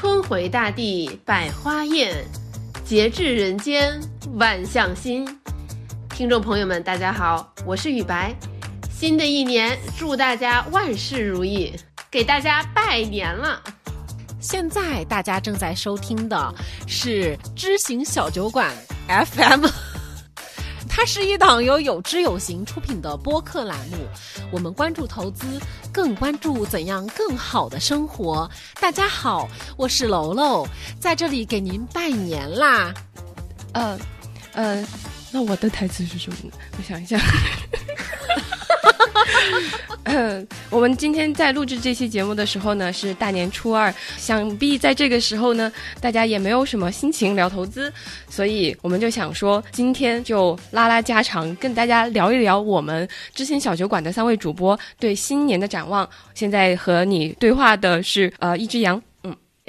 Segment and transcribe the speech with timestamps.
[0.00, 2.24] 春回大地百花艳，
[2.84, 3.98] 节至人间
[4.34, 5.26] 万象新。
[6.10, 8.32] 听众朋友们，大家好，我是雨白。
[8.88, 11.74] 新的一年，祝大家万事如意，
[12.12, 13.60] 给大家拜年了。
[14.38, 16.54] 现在大家正在收听的
[16.86, 18.72] 是知行小酒馆
[19.08, 19.66] FM，
[20.98, 23.96] 它是一档由有知有行出品的播客栏目。
[24.50, 25.46] 我们关注投资，
[25.92, 28.50] 更关注怎样更好的生活。
[28.80, 30.66] 大家好，我是楼楼，
[30.98, 32.92] 在这里给您拜年啦。
[33.74, 33.96] 呃，
[34.54, 34.84] 呃，
[35.30, 36.50] 那我的台词是什么呢？
[36.76, 37.16] 我想一下。
[40.04, 45.70] 嗯， 我们今天在录制这期节目的时候呢，是大年初二，想必在这个时候呢，
[46.00, 47.92] 大家也没有什么心情聊投资，
[48.28, 56.08] 所以我们就想说，今天就拉拉家常，跟大家聊一聊我们知心小酒馆的三位主播对新年的展望。
[56.34, 59.00] 现在和你对话的是呃一只羊，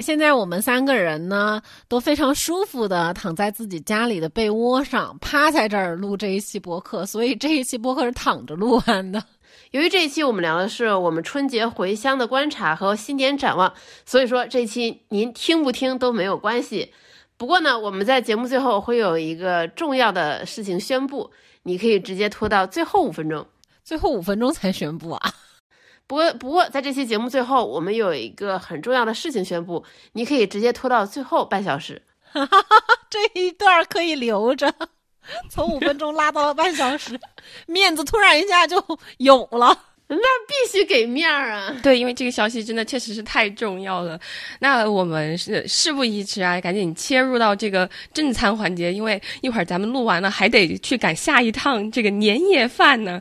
[0.00, 9.22] 现在我们三个人呢都非常舒服的躺在自己家里的被窝上，趴在这儿录这一期播客，所以这一期播客是躺着录完的。
[9.72, 13.72] 由于这一期我们聊的是我们春节回乡的观察和新年展望，
[14.04, 16.92] 所以说这期您听不听都没有关系。
[17.36, 21.30] 不过呢，我们在节目最后会有一个重要的事情宣布，
[21.62, 23.46] 你可以直接拖到最后五分钟，
[23.84, 25.32] 最后五分钟才宣布啊。
[26.10, 32.02] 不过，不过在这期节目最后，我们有一个很重要的事情宣布，你可以直接拖到最后半小时。
[33.08, 34.74] 这一段可以留着。
[35.48, 37.20] 从五分钟拉到了半小时，
[37.68, 38.84] 面子突然一下就
[39.18, 39.78] 有了。
[40.12, 41.72] 那必须给面儿啊！
[41.84, 44.18] 对，因为这个消息真的确实是太重要了。
[44.58, 53.20] 那我们是事不宜迟啊，赶紧切入到这个正餐环节，因为一会儿咱们录完了还得去赶下一趟这个年夜饭呢。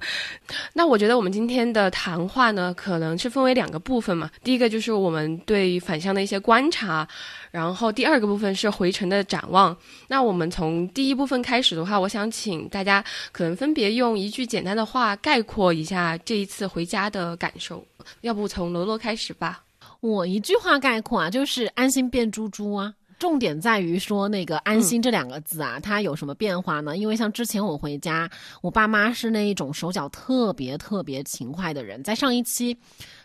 [0.74, 4.32] 那我觉得我们今天的谈话呢，可能是分为两个部分嘛。
[4.44, 7.08] 第一个就是我们对返乡的一些观察。
[7.52, 9.76] 然后第二个部分是回程的展望。
[10.08, 17.86] 那我们从第一部分开始的话，我想请大家可能分别用一句简单的话概括一下这一次回家的感受。
[18.22, 19.64] 要不从罗罗开始吧？
[20.00, 22.94] 我一句话概括啊，就是安心变猪猪啊。
[23.18, 26.96] 重点在于说那个“安心”这两个字啊，它有什么变化呢？
[26.96, 28.30] 因为像之前我回家，
[28.62, 32.02] 我爸妈是那一种手脚特别特别勤快的人。
[32.02, 32.78] 在上一期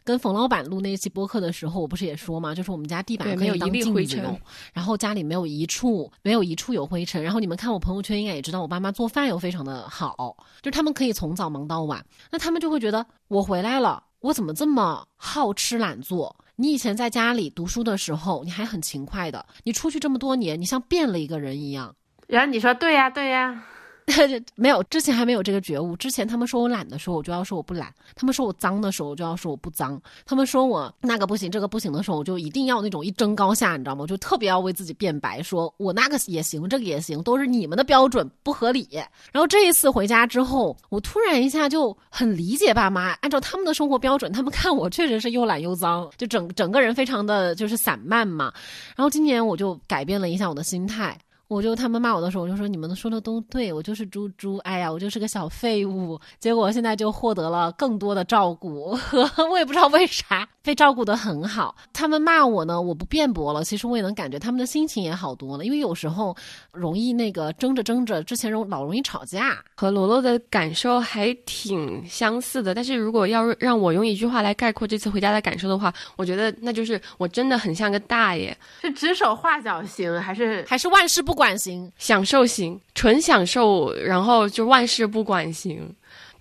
[0.04, 4.38] 跟冯老板录那一期播客的时候，我不是也说嘛，就是我们家地板没有当镜子用，
[4.72, 7.22] 然后家里没有一处没有一处有灰尘。
[7.22, 12.04] 然后你们看我朋友圈应该也知道，我爸妈做饭又非常的好，就他们可以从早忙到晚。
[12.30, 16.36] 那他们就会觉得我回来了，我怎么这么好吃懒做？
[16.56, 19.44] 你以前在家里读书的时候，你还很勤快的。
[19.62, 21.94] 你出去这么多年，你像变了一个人一样。
[22.28, 23.64] 然后你说对呀，对呀。
[24.54, 25.96] 没有，之前还没有这个觉悟。
[25.96, 34.06] 之前他们说我懒的时候，我就要说我不懒；他们说我脏的时候，我就要说我不脏；他们说我那个不行，这个不行的时候，我就一定要那种一争高下，你知道吗？
[34.06, 38.86] 就特别要为自己辩白，说我那个也行，这个也行，都是你们的标准不合理。
[39.32, 48.52] 然后这一次回家之后，我突然一下就很理解爸妈，按照他们的生活标准，他们看我确实是又懒又脏，就整整个人非常的就是散漫嘛。
[48.94, 51.18] 然后今年我就改变了一下我的心态。
[51.54, 56.20] 我就他们骂我的时候，我就说你们说的都对，我就是猪猪，哎呀，我就是个小废物。
[56.40, 58.98] 结果现在就获得了更多的照顾，
[59.50, 61.76] 我也不知道为啥被照顾的很好。
[61.92, 63.62] 他们骂我呢，我不辩驳了。
[63.62, 66.36] 其实我也能感觉他们的心情也好多了，因为有时候
[66.72, 69.56] 容易那个争着争着，之前容老容易吵架。
[69.76, 81.43] 和罗罗的感受还挺相似的，但是如果要让我用一句话来概括这次回家的感受的话，我觉得那就是我真的很像个大爷，是指手画脚型，还是还是万事不管。
[81.44, 85.94] 管型、享受型、纯享受，然后就万事不管型。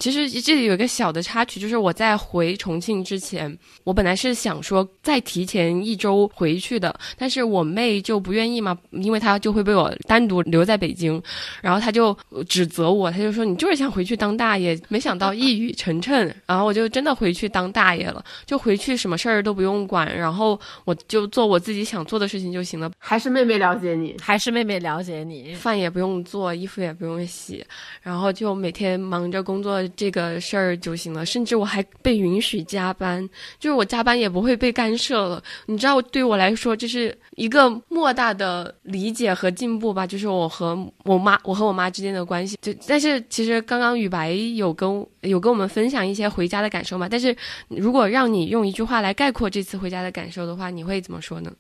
[0.04, 11.24] 其实这里有一个小的插曲，就是我在回重庆之前，我本来是想说再提前一周回去的，但是我妹就不愿意嘛，因为她就会被我单独留在北京，
[11.62, 12.14] 然后她就
[12.50, 22.92] 指责我，她就说你就是想回去当大爷，没想到一语成谶，然后我就真的回去当大爷了，就回去什么事儿都不用管，然后我就做我自己想做的事情就行了。
[22.98, 27.66] 还是妹妹了解你，还是妹妹了解你，饭也不用做，衣服也不用洗，
[28.02, 29.82] 然后就每天忙着工作。
[29.96, 33.28] 这个事儿就行了，甚至我还被允许加班，
[33.60, 35.44] 就是我加班也不会被干涉了。
[35.66, 40.06] 你知道，对我来说这是一个莫大的理解和进步吧。
[40.06, 42.58] 就是我和我妈，我和我妈之间的关系。
[42.62, 47.08] 就但是其实刚刚雨白有跟有跟我们分享一些回家的感受嘛。
[47.10, 47.36] 但是
[47.70, 51.52] 如果让你用一句话来概括这次回家的感受的话，你会怎么说呢？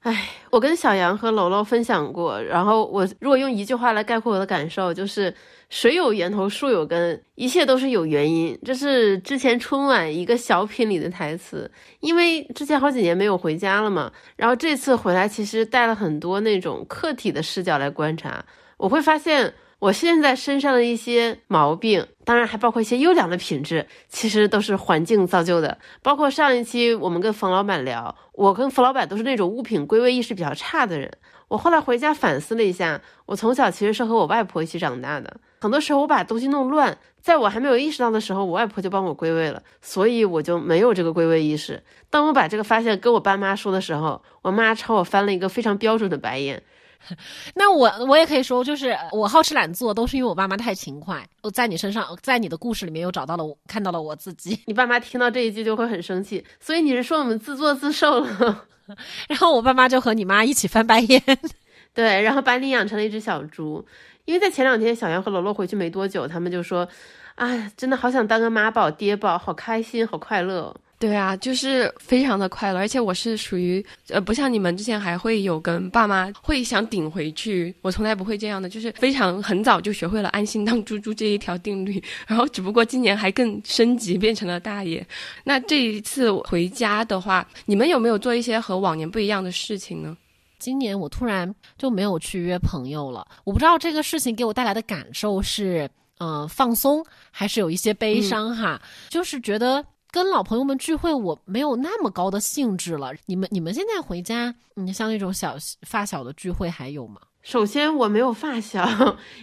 [0.00, 5.34] 哎，我跟小杨和楼楼分享过，然后我如果用一句话来概括我的感受，就是
[5.68, 8.56] 水有源头，树有根，一切都是有原因。
[8.64, 11.70] 这是之前春晚一个小品里的台词。
[12.00, 18.44] 因为之前好几年没有回家了嘛，然后这次回来，其实带了很多那种客体的视角来观察，
[18.76, 25.78] 我会发现我现在身上的一些毛病，当然还包括一些优良的品质，其实都是环境造就的。
[26.02, 31.10] 包括上一期我们跟冯老板聊，我跟冯老板都是那种物品归位意识比较差的人。
[31.48, 35.36] 我后来回家反思了一下，我从小其实是和我外婆一起长大的。
[35.60, 41.82] 很多时候我把东西弄乱，在我还没有意识到的时候，我外婆就帮我归位了，所以我就没有这个归位意识。
[42.08, 46.62] 当我把这个发现跟我爸妈说的时候，我妈朝我翻了一个非常标准的白眼。
[47.54, 51.26] 那我我也可以说，就是我好吃懒做，都是因为我爸妈太勤快。
[51.42, 54.60] 我在你身上，在你的故事里面又找到了我，看到了我自己。
[54.66, 58.66] 你爸妈听到这一句就会很生气，所以你是说我们自作自受了？
[59.28, 61.22] 然后我爸妈就和你妈一起翻白眼，
[61.94, 63.84] 对，然后把你养成了一只小猪。
[64.24, 66.88] 因为在前两天，小杨和罗罗回去没多久，他们就说
[67.36, 72.78] ：“哎，真的好想当个妈宝爹宝，好开心，好快乐。”对啊，就是非常的快乐。
[72.78, 82.02] 而且我是属于呃，不像你们之前还会有跟爸妈会想顶回去，我从来不会这样的，就是非常很早就学会了安心当猪猪这一条定律。
[82.26, 85.06] 然后只不过今年还更升级，变成了大爷。
[85.44, 90.16] 那这一次回家的话，你们有没有做一些和往年不一样的事情呢？
[90.58, 98.80] 今年我突然就没有去约朋友了，我不知道这个事情给我带来的感受是，呃，放松还是有一些悲伤哈。
[99.10, 99.84] 就是觉得
[100.16, 103.12] 跟老朋友们聚会，我没有那么高的兴致了。
[103.26, 107.20] 你们你们现在回家，你像那种小发小的聚会还有吗？
[107.42, 108.88] 首先我没有发小，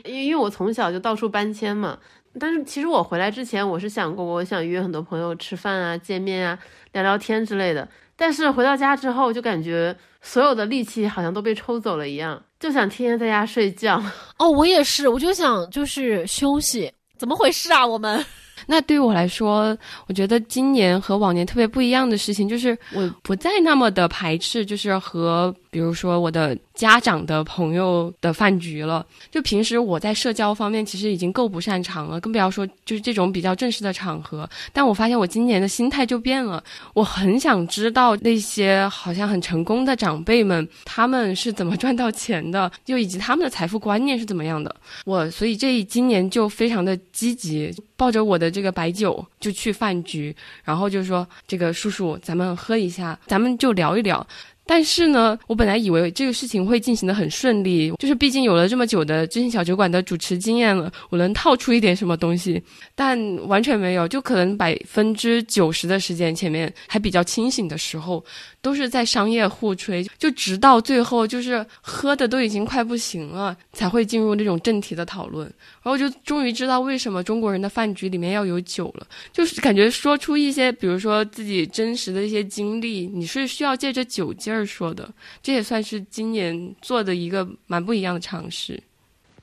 [0.03, 1.99] 因 为因为我从小就到处搬迁嘛。
[2.39, 6.57] 但是其实我回来之前，我是想过，我想约很多朋友吃饭啊、见面啊、
[6.93, 7.87] 聊聊天之类的。
[8.15, 9.95] 但是回到家之后，就感觉。
[10.23, 14.01] 所有的力气好像都被抽走了一样，就想天天在家睡觉。
[14.39, 17.85] 哦，我也是，我就想就是休息，怎么回事啊？
[17.85, 18.25] 我们。
[18.65, 19.77] 那对于我来说，
[20.07, 29.05] 我觉得今年和往年特别不一样的事情，就是我不再那么的排斥，就是和比如说我的家长的朋友的饭局了。
[29.31, 34.49] 就平时我在社交方面其实已经够不擅长了，更不要说就是这种比较正式的场合。
[34.71, 44.75] 但我发现我今年的心态就变了，我很想知道那些好像很成功的长辈们，他们是怎么赚到钱的，就以及他们的财富观念是怎么样的。
[45.05, 47.73] 我所以这今年就非常的积极。
[47.95, 50.35] 抱着我的这个白酒就去饭局，
[50.65, 54.25] 然后就说：“这个叔叔，咱们喝一下，咱们就聊一聊。”
[54.65, 62.61] 但是呢，我本来以为这个事情会进行的很顺利，就是毕竟有了这么久的知心小酒馆的主持经验了，我能套出一点什么东西，
[62.95, 63.17] 但
[63.47, 68.23] 完全没有，就可能百分之九十的时间前面还比较清醒的时候，
[68.63, 75.45] 都是在商业互吹，就直到最后就是喝的都已经快不行了，才会进入那种正题的讨论，
[75.83, 84.53] 然后就终于知道为什么中国人的饭局里面要有酒了，就是感觉说出一些，比如说自己真实的一些经历，你是需要借着酒劲。
[84.53, 85.11] 儿说的，
[85.41, 88.81] 这也算是今年做的一个蛮不一样的尝试。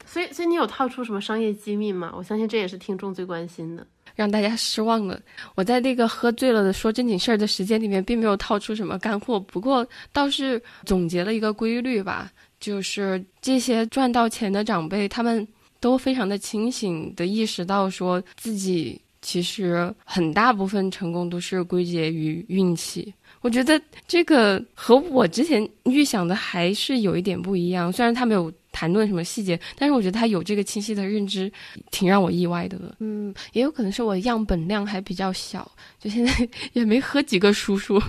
[0.07, 2.13] 所以，所以你有套出什么商业机密吗？
[2.17, 3.87] 我相信这也是听众最关心的。
[4.21, 5.19] 让大家失望了。
[5.55, 12.31] 我在那个喝醉了的说正经事儿的时间里面，并没有套出什么干货，不过倒是总结了一个规律吧，
[12.61, 15.49] 就是这些赚到钱的长辈，他们
[15.81, 23.15] 都非常的清醒的意识到，说自己其实很大部分成功都是归结于运气。
[23.41, 27.91] 我觉得这个和我之前预想的还是有一点不一样。
[27.91, 31.51] 虽然他没有谈论什么细节，但是我觉得他有这个清晰的认知，
[31.91, 32.79] 挺让我意外的。
[33.01, 38.01] 嗯，也有可能是我样本量还比较小，就现在 也没喝几个叔叔。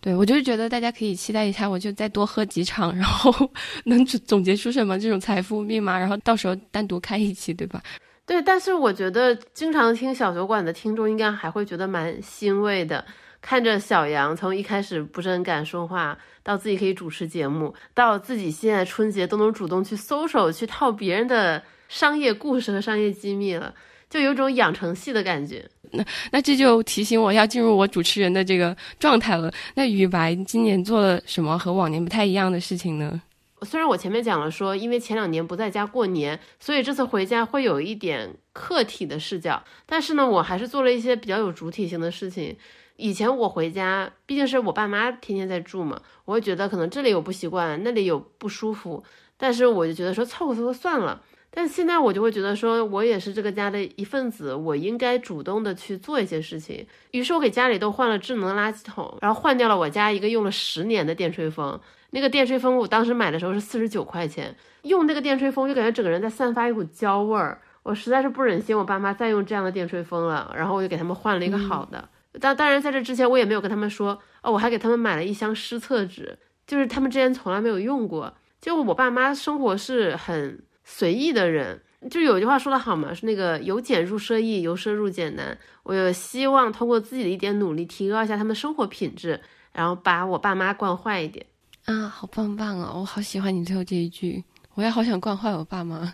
[0.00, 3.50] 对我就是觉得大家可以期待一下，我就再多喝几场，然后
[3.86, 7.82] 能总总结出什么这种财富密码，然后到时候单独开一期，对吧？
[8.24, 13.04] 对，但是我觉得经常听小酒馆的听众应该还会觉得蛮欣慰的。
[13.40, 23.72] 看着小杨从一开始不是很敢说话，到自己可以主持节目，到自己现在春节都能主动去搜手去套别人的商业故事和商业机密了，
[24.10, 25.64] 就有种养成系的感觉。
[25.92, 29.50] 那那这就提醒我要进入我主持人的这个状态了。
[29.74, 33.22] 那雨白今年做了什么和往年不太一样的事情呢？
[33.62, 42.56] 虽然我前面讲了说，因为前两年不在家过年，所以这次回家会有一点客体的视角，但是呢，我还是做了一些比较有主体性的事情。
[42.98, 49.04] 以前我回家，毕竟是我爸妈天天在住嘛，我会觉得可能这里有不习惯，那里有不舒服，
[49.36, 51.22] 但是我就觉得说凑合凑合算了。
[51.50, 56.84] 但现在我就会觉得说，我也是这个家的一份子，我应该主动的去做一些事情。
[57.12, 61.78] 于是我给家里都换了智能垃圾桶，然后换掉了我家一个用了十年的电吹风。
[62.10, 67.62] 那个电吹风我当时买的时候是四十九块钱，用那个电吹风就感觉整个人在散发一股焦味儿。
[67.84, 71.96] 我实在是不忍心我爸妈再用这样的电吹风了，然后我就给他们换了一个好的。
[71.96, 78.34] 但当当然在这之前，我也没有跟他们说哦，我还给他们买了一箱湿厕纸，就是他们之前从来没有用过。
[78.60, 81.80] 就我爸妈生活是很随意的人，
[82.10, 85.56] 就有句话说的好嘛，是那个由俭入奢易，由奢入俭难。
[85.84, 89.40] 我有希望通过自己的一点努力，提高一下他们生活品质，
[89.72, 91.46] 然后把我爸妈惯坏一点。
[91.84, 92.92] 啊，好棒棒啊！
[92.94, 96.12] 我好喜欢你最后这一句，我也好想惯坏我爸妈。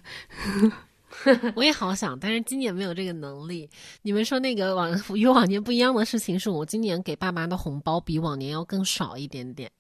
[1.55, 3.69] 我也好想，但是今年没有这个能力。
[4.03, 9.71] 你们说那个往 与往年不一样的事情，是我今年给爸妈的红包比往年要更少一点点。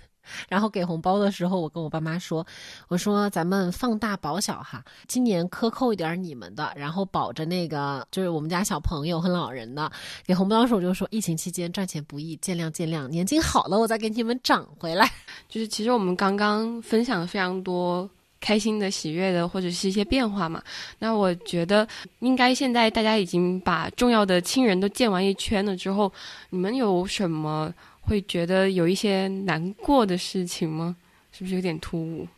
[0.48, 2.46] 然后给红包的时候，我跟我爸妈说
[2.88, 9.92] ：“我说咱们放大保小哈，今年克扣一点你们的，然后保着那个就是我们家小朋友和老人的。
[10.24, 13.06] 给红包的时候我就说，疫情期间赚钱不易，见谅见谅。
[13.08, 15.06] 年景好了，我再给你们涨回来。
[15.46, 18.08] 就是其实我们刚刚分享了非常多。”
[18.44, 20.62] 开心的、喜悦的，或者是一些变化嘛？
[20.98, 26.12] 那我觉得，应该现在大家已经把重要的亲人都见完一圈了之后，
[26.50, 27.72] 你们有什么
[28.02, 30.94] 会觉得有一些难过的事情吗？
[31.32, 32.28] 是不是有点突兀？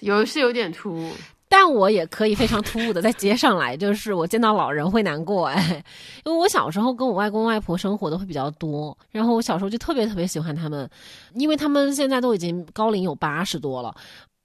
[0.00, 1.12] 有是有点突兀，
[1.46, 5.84] 但我也可以非常突兀的再接上来，就是我见到老人会难过哎，
[6.24, 10.88] 因为我小时候跟我外公外婆生活的会比较多，然后我小时候就特别特别喜欢他们，
[11.34, 13.94] 因为他们现在都已经高龄有八十多了。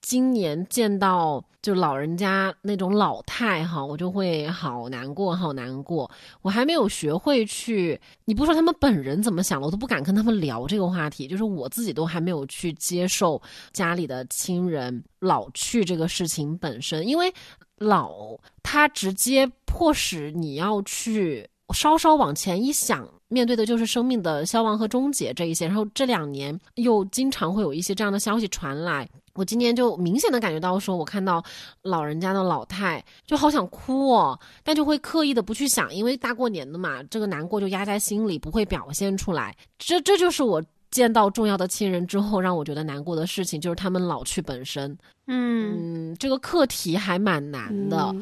[0.06, 6.10] 今年见到就老人家那种老态哈，我就会好难过，好难过。
[6.44, 11.28] 我还没有学会去，你不说他们本人怎么想的，我都不敢跟他们聊这个话题。
[11.28, 13.42] 就是我自己都还没有去接受
[13.74, 17.34] 家里的亲人老去这个事情本身，因为
[17.80, 25.66] 老他直接迫使你要去稍稍往前一想，面对的就是生命的消亡和终结这一些。
[25.66, 29.10] 然后这两年又经常会有一些这样的消息传来。
[29.36, 31.44] 我今年就明显的感觉到，说我看到
[31.82, 39.54] 老人家的老太，就好想哭哦，但就会刻意的不去想，因为大过年的嘛，这个难过就压在心里，不会表现出来。
[39.78, 44.98] 这这就是我见到重要的亲人之后，让我觉得难过的事情，就是他们老去本身。
[45.28, 48.16] 嗯，这个课题还蛮难的。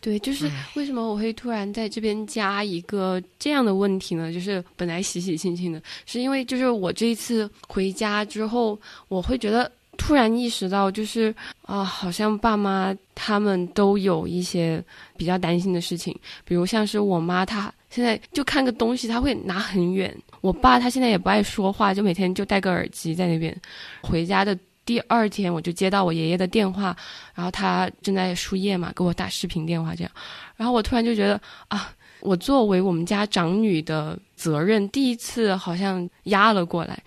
[0.00, 4.32] 对，就是为什么我会突然在这边加一个这样的问题呢？
[4.32, 8.78] 就是本来喜喜庆庆的，是因为就是我这一次回家之后，
[9.08, 9.68] 我会觉得。
[9.98, 14.82] 突然意识到，就是啊，好像爸妈他们都有一些
[15.18, 23.54] 比较担心的事情，比如像是我妈，她现在就看个东西，她会拿很远；我爸他现在也不爱说话，就每天就戴个耳机在那边。
[24.00, 26.96] 回家的第二天，我就接到我爷爷的电话，
[27.34, 30.10] 然后他正在输液嘛，给我打视频电话这样。
[30.56, 37.02] 然后我突然就觉得啊，我作为我们家长女的责任，第一次好像压了过来，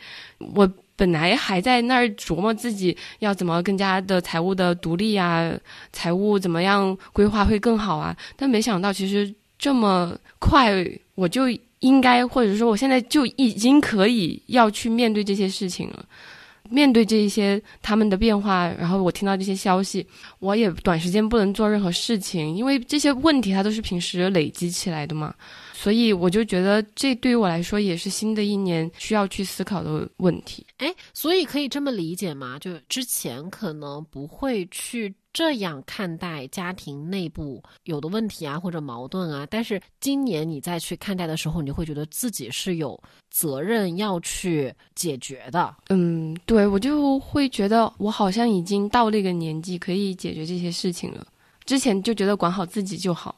[0.53, 0.69] 我。
[1.01, 5.51] 本来还在那儿琢磨自己要怎么更加的财务的独立啊，
[5.91, 10.71] 财务怎么样规划会更好啊，但没想到其实这么快
[11.15, 16.05] 我就应该，或者说我现在就已经可以要去面对这些事情了，
[16.71, 20.05] 面对这一些他们的变化，然后我听到这些消息，
[20.39, 25.35] 我也短时间不能做任何事情，因为这些问题它都是平时累积起来的嘛。
[25.73, 30.63] 所以我就觉得，这对于我来说也是新的一年需要去思考的问题。
[30.77, 32.59] 哎，所以可以这么理解吗？
[32.59, 45.73] 就之前可能不会去这样看待家庭内部有的问题啊，或者矛盾啊，但是今年你再去看待的时候，你会觉得自己是有责任要去解决的。
[45.89, 51.25] 嗯，对，我就会觉得我好像已经到那个年纪可以解决这些事情了。
[51.65, 53.35] 之前就觉得管好自己就好。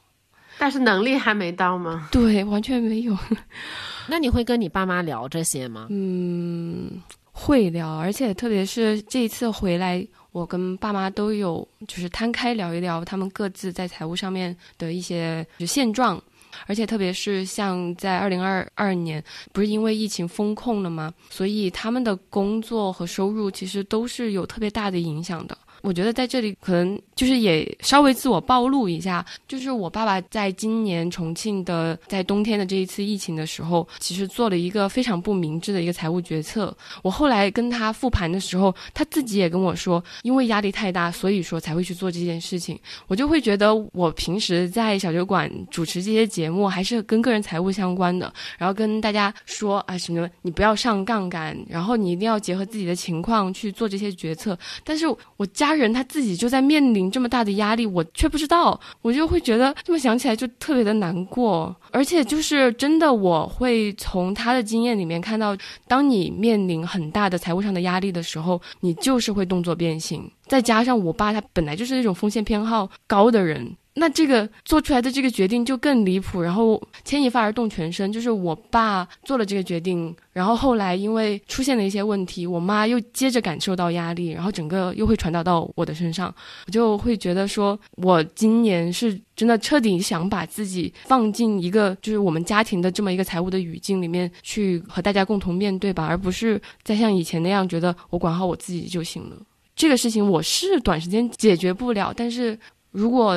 [0.56, 2.08] 但是能力还没到吗？
[2.12, 3.16] 对，完全没有。
[4.08, 5.88] 那你会跟你爸妈聊这些吗？
[5.90, 16.20] 嗯，会聊，而且特别是这一次回来，我跟爸妈都有就是摊开聊一聊他们各自在财务上面的一些现状，
[16.66, 19.22] 而且特别是像在二零二二年，
[19.52, 21.14] 不是因为疫情封控了吗？
[21.30, 25.56] 所以他们的工作和收入其实都是有特别大的影响的。
[25.84, 36.74] 我觉得在这里可能就是也稍微自我暴露一下，就是我爸爸在今年重庆的在冬天的这一次疫情的时候，其实做了一个非常不明智的一个财务决策。
[37.02, 42.80] 我后来跟他复盘的时候，他自己也跟我说，因为压力太大，所以说才会去做这件事情。
[43.06, 54.58] 我就会觉得，我平时在小酒馆主持这些节目，还是跟个人财务相关的，然后跟大家说啊什么，你不要上杠杆，然后你一定要结合自己的情况去做这些决策。
[54.82, 55.04] 但是
[55.36, 55.73] 我家。
[55.74, 61.74] 人他自己就在面临这么大的压力，我却不知道，我就会觉得这么想起来就特别的难过。
[61.90, 70.30] 而且就是真的，我会从他的经验里面看到，当你面临很大的财务上的压力的时候，你就是会动作变形。
[70.46, 78.12] 再加上我爸他本来就是那种风险偏好高的人，那这个做出来的这个决定就更离谱，然后牵一发而动全身。
[78.12, 86.34] 就是我爸做了这个决定，然后后来因为出现了一些问题，我妈又接着感受到压力，然后整个又会传导到我的身上，
[86.66, 99.36] 我就会觉得说，我今年是真的彻底想把自己放进一个就是我们家庭的这么一个财务的语境里面去和大家共同面对吧，而不是再像以前那样觉得我管好我自己就行了。
[99.76, 102.58] 这个事情我是短时间解决不了，但是。
[102.94, 103.36] 如果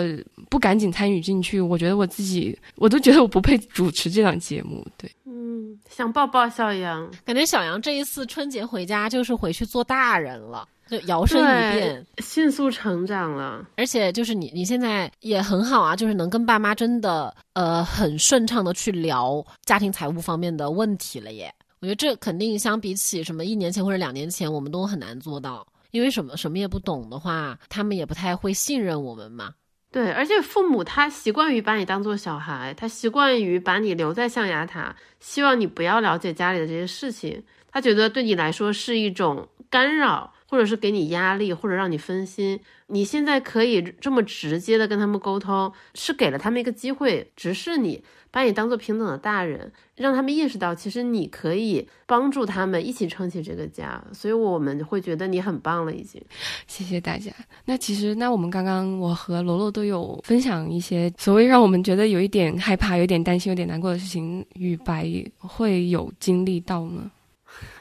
[0.51, 4.85] 不赶紧参与进去，我觉得我自己我都觉得我不配主持这档节目。
[4.95, 13.67] 对，嗯，想抱抱小杨，感觉小杨这一次春节回家就是回去做大人了，就摇身一变，迅速成长了。
[13.77, 21.51] 而且就是你你现在也很好啊，就是能跟爸妈真的呃很顺畅的去聊家庭财务方面的问题了耶。
[21.79, 25.65] 我觉得这肯定相比起什么一年前或者两年前，我们都很难做到。
[25.91, 29.53] 因为什么什么也不懂的话，他们也不太会信任我们嘛。
[29.89, 37.41] 对，而且父母他习惯于把你当做小孩，他习惯于把你留在象牙塔，希望你不要了解家里的这些事情。
[37.71, 42.59] 他觉得对你来说是一种干扰，或者是给你压力，或者让你分心。
[42.87, 48.03] 你现在可以这么直接的跟他们沟通，是给了他们一个机会，直视你。
[48.29, 56.21] 把你当做平等的大人，让他们意识到，其实你可以帮助他们一起撑起这个家，所以我们会觉得你很棒了，已经。
[56.67, 57.31] 谢谢大家。
[57.65, 67.09] 那其实，那我们刚刚我和罗罗都有分享一些所谓让我们觉得有一点害怕、有点担心、有点难过的事情，雨白会有经历到吗？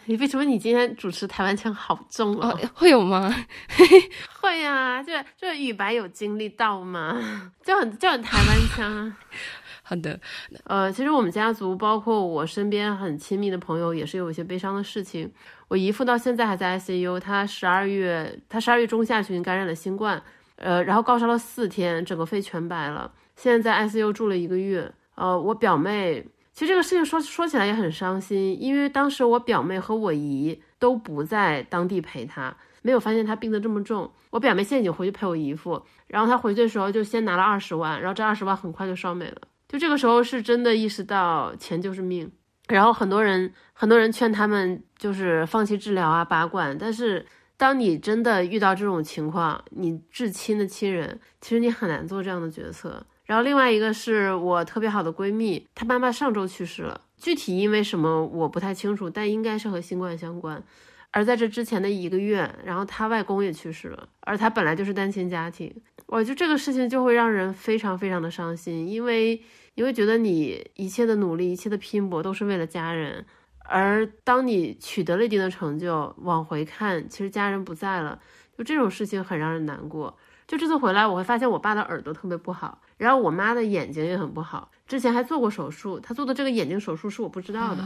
[0.06, 2.58] 你为什么你今天主持台湾腔好重哦？
[2.74, 3.34] 会有吗？
[4.40, 7.52] 会呀，就就雨白有经历到吗？
[7.62, 9.16] 就很就很台湾腔啊。
[9.82, 10.18] 好的，
[10.64, 15.30] 呃，其实我们家族包括我身边很亲密的朋友，也是有一些悲伤的事情。
[15.68, 20.20] 我姨父到现在还在 ICU，他十二月他十二月中下旬感染了新冠，
[20.56, 24.92] 呃，然后高烧了四天，整个肺全白了，现在在 ICU 住了一个月。
[25.14, 34.10] 呃，我表妹，其实这个事情说说起来也很伤心，因为当时我表妹和我姨都不在当地陪她，没有发现她病得这么重。
[34.30, 39.36] 我表妹现在已经回去陪我姨父，然后她回去的时候就先拿了二十万，然后这二十万很快就烧没了。
[39.68, 42.32] 就这个时候是真的意识到钱就是命，
[42.68, 47.26] 然后很多人很多人劝他们就是放弃治疗啊拔管，但是
[47.58, 53.04] 当你真的遇到这种情况，你至亲的亲人，其实你很难做这样的决策。
[53.26, 60.62] 然后另外一个是我特别好的闺蜜，她妈妈上周去世了，具体因为什么我不太清楚，但应该是和新冠相关。
[61.10, 65.74] 而在这之前的一个月，然后她外公也去世了，而她本来就是单亲家庭。
[66.06, 69.42] 我就这个事情就会让人非常非常的伤心，因为
[69.74, 73.26] 你会觉得你一切的努力、一切的拼搏都是为了家人，
[73.58, 78.20] 而当你取得了一定的成就，往回看，其实家人不在了，
[78.56, 80.16] 就这种事情很让人难过。
[80.46, 87.84] 就这次回来，我会发现我爸的耳朵特别不好，然后我妈的眼睛也很不好，之前还做过手术，她做的这个眼睛手术是我不知道的。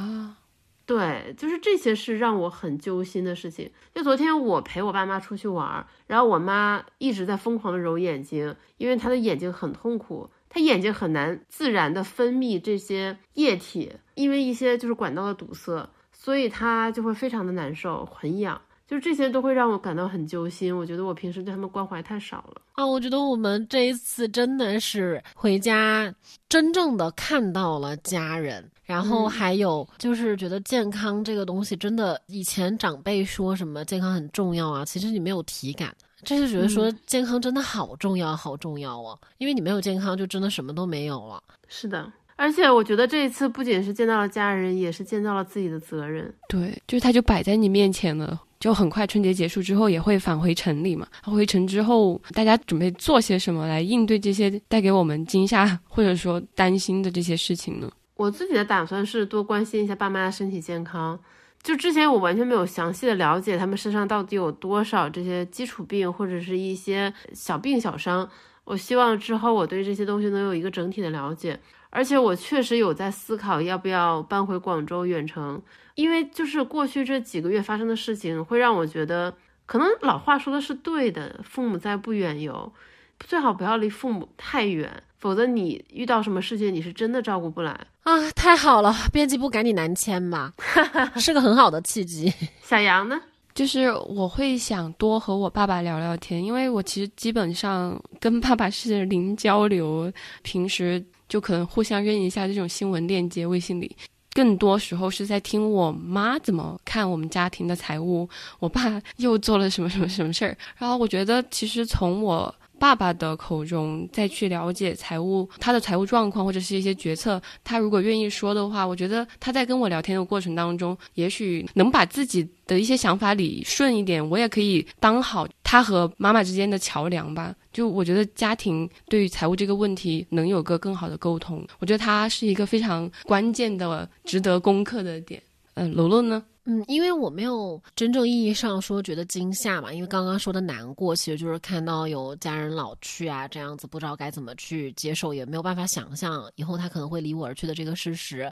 [0.86, 3.70] 对，就是这些是让我很揪心的事情。
[3.94, 18.60] 就昨天我陪我爸妈出去玩，然后我妈一直在疯狂的揉眼睛，因为她的眼睛很痛苦，她眼睛很难自然的分泌这些液体，因为一些就是管道的堵塞，所以她就会非常的难受，很痒。
[18.90, 20.76] 就是这些都会让我感到很揪心。
[20.76, 22.84] 我觉得我平时对他们关怀太少了啊！
[22.84, 26.12] 我觉得我们这一次真的是回家，
[26.48, 28.68] 真正的看到了家人。
[28.82, 39.16] 然后还有就是觉得健康这个东西真的，以前长辈说什么健康很重要啊，其实你没有体感，这就觉得说健康真的好重要，好重要啊！
[39.38, 41.40] 因为你没有健康，就真的什么都没有了。
[41.68, 46.34] 是的，而且我觉得这一次不仅是见到了家人，也是见到了自己的责任。
[46.48, 48.40] 对，就是他就摆在你面前了。
[48.60, 51.08] 就很快春节结束之后也会返回城里嘛。
[51.24, 57.90] 回城之后，大家准备做些什么来应对这些带给我们惊吓或者说担心的这些事情呢？
[58.16, 61.18] 我自己的打算是多关心一下爸妈的身体健康。
[61.62, 68.28] 就之前我完全没有详细的了解他们身上到底有多少这些基础病或者是一些小病小伤。
[68.64, 71.58] 我希望之后我对这些东西能有一个整体的了解。
[71.90, 75.60] 而且我确实有在思考要不要搬回广州远程。
[75.96, 79.34] 因为就是过去这几个月发生的事情，会让我觉得，
[79.66, 82.72] 可能老话说的是对的，父母在不远游，
[83.18, 88.30] 最好不要离父母太远，否则你遇到什么事情，你是真的照顾不来啊！
[88.30, 90.54] 太好了，编辑部赶紧南迁吧，
[91.16, 92.32] 是个很好的契机。
[92.62, 93.20] 小杨呢？
[93.52, 100.10] 就是我会想多和我爸爸聊聊天，因为我其实基本上跟爸爸是零交流，
[100.42, 103.96] 平时就可能互相扔一下这种新闻链接，微信里。
[104.32, 110.56] 更多时候是在听我妈怎么看我们家庭的财务，我爸又做了什么什么什么事儿。
[110.76, 117.40] 然后我觉得，其实从我爸爸的口中再去了解财务他的财务状况或者是一些决策。
[117.62, 127.54] 他如果愿意说的话，我觉得他在跟我聊天的过程当中，也许能把自己的一些想法理顺一点，我也可以当好他和妈妈之间的桥梁吧。
[127.70, 135.40] 就我觉得家庭对于财务这个问题能有个更好的沟通，我觉得它是一个非常关键的、值得攻克的点。
[135.74, 136.42] 嗯，楼楼呢？
[136.72, 148.48] 嗯，因为我没有真正意义上说觉得惊吓嘛，因为刚刚说的难过，其实就是看到有家人老去啊，这样子不知道该怎么去接受，也没有办法想象以后他可能会离我而去的这个事实，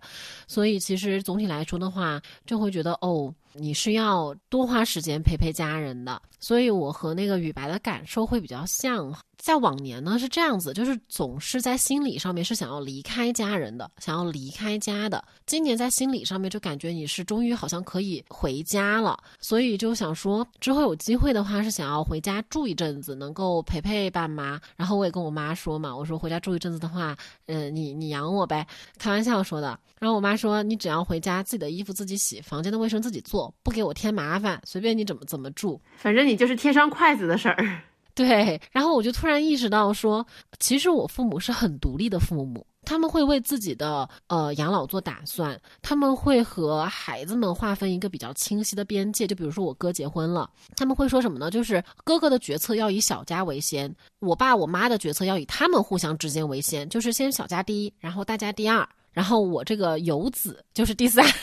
[0.49, 9.15] 所以其实总体来说的话，就会觉得哦，你是要多花时间陪陪家人的，所以我和那个雨白的感受会比较像。
[9.39, 15.25] 在往年呢是这样子，就是总是在心理上面是想要离开家人的，想要离开家的。
[15.47, 24.61] 今年在心理上面就感觉你是终于好像可以回家了，所以就想说之后有机会的话是想要回家住一阵子，能够陪陪爸妈。
[24.75, 28.67] 然后我也跟我妈说嘛，我说回家住一阵子的话，嗯，你你养我呗，
[28.99, 29.79] 开玩笑说的。
[30.01, 37.83] 然后我妈说你只要回家自己的衣服自己洗，房间的卫生自己做，不给我添麻烦，随便你怎么怎么住，反正你就是贴上筷子的事儿。
[38.15, 40.27] 对，然后我就突然意识到，说
[40.59, 49.25] 其实我父母是很独立的父母，他们会为自己的呃养老做打算，他们会和孩子们划分一个比较清晰的边界。
[49.25, 51.49] 就比如说我哥结婚了，他们会说什么呢？
[51.49, 61.25] 就是哥哥的决策要以小家为先，我爸我妈的决策要以他们互相之间为先，就是先小家第一，然后大家第二，然后我这个游子就是第三。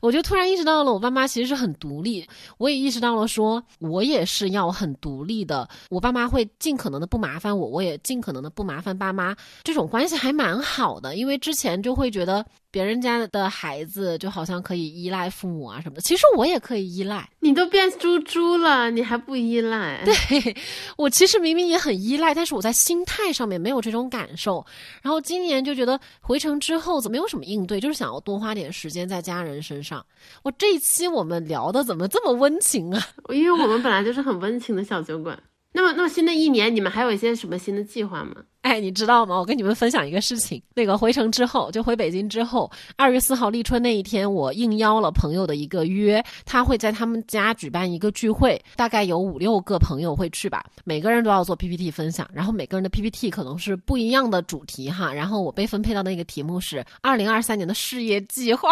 [0.00, 2.26] 我就突然意识到了，我爸妈其实是很独立。
[2.58, 5.68] 我也意识到了，说我也是要很独立的。
[5.90, 9.36] 我爸妈会尽可能的不麻烦我，我也尽可能的不麻烦爸妈。
[9.62, 12.44] 这种关系还蛮好的，因为之前就会觉得。
[12.72, 17.28] 别人家的孩子就好像可以依赖父母啊什么的，其实我也可以依赖。
[17.40, 20.00] 你都变猪猪了，你还不依赖？
[20.04, 20.56] 对，
[20.96, 24.64] 我其实明明也很依赖，但是我在心态上面没有这种感受。
[25.02, 30.06] 然后今年就觉得回城之后怎么有什么应对，就是想要多花点时间在家人身上。
[30.44, 33.02] 我这一期我们聊的怎么这么温情啊？
[33.34, 35.36] 因为我们本来就是很温情的小酒馆。
[35.72, 38.34] 那么，那么新的一年你们还有一些什么新的计划吗？
[38.62, 39.38] 哎，你知道吗？
[39.38, 40.60] 我跟你们分享一个事情。
[40.74, 55.14] 那个回城之后，就回北京之后，二月四号立春那一天，我应邀了朋友的一个约，他会在他们家举办一个聚会，大概有五六个朋友会去吧，每个人都要做 PPT 分享，然后每个人的 PPT 可能是不一样的主题哈。
[55.14, 58.70] 然后我被分配到那个题目是二零二三年的事业计划。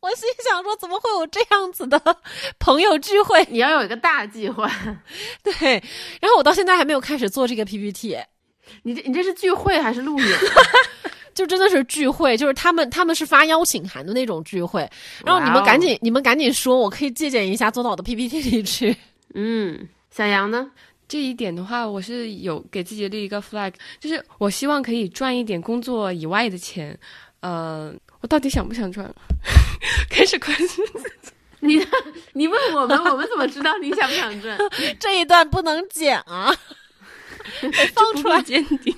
[0.00, 2.00] 我心想说，怎么会有这样子的
[2.58, 3.44] 朋友聚会？
[3.50, 4.70] 你要有一个大计划，
[5.42, 5.82] 对。
[6.20, 8.16] 然后我到现在还没有开始做这个 PPT。
[8.82, 10.26] 你这你这是聚会还是录影？
[11.34, 14.88] 就真的是聚会，就是他们他们是发邀请函的那种聚会。
[15.24, 18.96] 然后你们赶紧你们赶紧说，我可以借鉴一下，做到我的 PPT 里去。
[19.34, 20.70] 嗯，小杨呢？
[21.08, 26.96] 这一点的话，我是有给自己立一个 flag，就是我希望可以赚一点工作以外的钱。
[27.40, 27.98] 嗯。
[28.20, 29.12] 我到底想不想赚？
[30.10, 31.86] 开始关心自己 你，
[32.34, 34.58] 你问我们，我们怎么知道你想不想赚？
[35.00, 36.54] 这一段不能剪啊，
[37.94, 38.94] 放出来鉴定。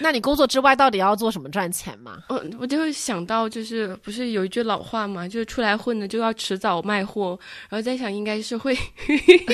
[0.00, 2.18] 那你工作之外到底要做什么赚钱吗？
[2.28, 7.38] 我我就会想到，就是不是有一句老话嘛，就是出来混的就要迟早卖货。
[7.68, 8.74] 然后在想，应该是会，
[9.08, 9.46] 应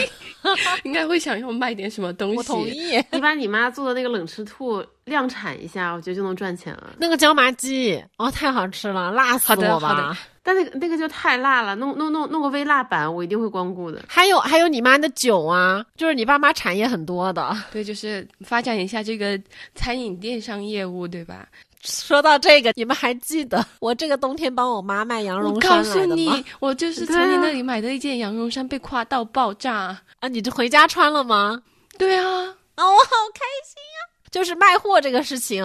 [0.95, 2.37] 该会想要卖点什么东西。
[2.37, 2.97] 我同意。
[3.13, 4.83] 你把你妈做的那个冷吃兔。
[5.05, 6.95] 量产一下，我觉得就能赚钱了。
[6.97, 10.17] 那个椒麻鸡哦，太好吃了，辣死我吧！
[10.43, 14.03] 但那个那个就太辣了，弄弄弄弄个微辣版，我一定会光顾的。
[14.09, 17.55] 还有还有你妈的酒啊，就是你爸妈产业很多的。
[17.71, 19.39] 对，就是发展一下这个
[19.75, 21.47] 餐饮电商业务，对吧？
[21.85, 25.93] 说到这个，你们还记得 我这个冬天帮我妈卖羊绒衫来的吗？
[25.93, 30.29] 告诉你，我就是从你那里买的一件羊绒衫，被夸到爆炸啊！
[30.29, 31.63] 你这回家穿了吗？
[31.99, 34.01] 对啊，啊，我好开心啊！
[34.31, 35.63] 就是卖货这个事情，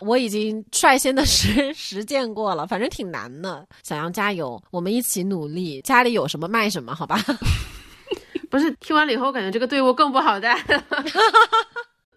[0.00, 3.64] 我已经率先的实 实践过了，反正挺难的。
[3.84, 5.80] 小杨加油，我们一起努力。
[5.82, 7.22] 家里有什么卖什么，好吧？
[8.50, 10.56] 不是，听完了以后，感觉这个队伍更不好带。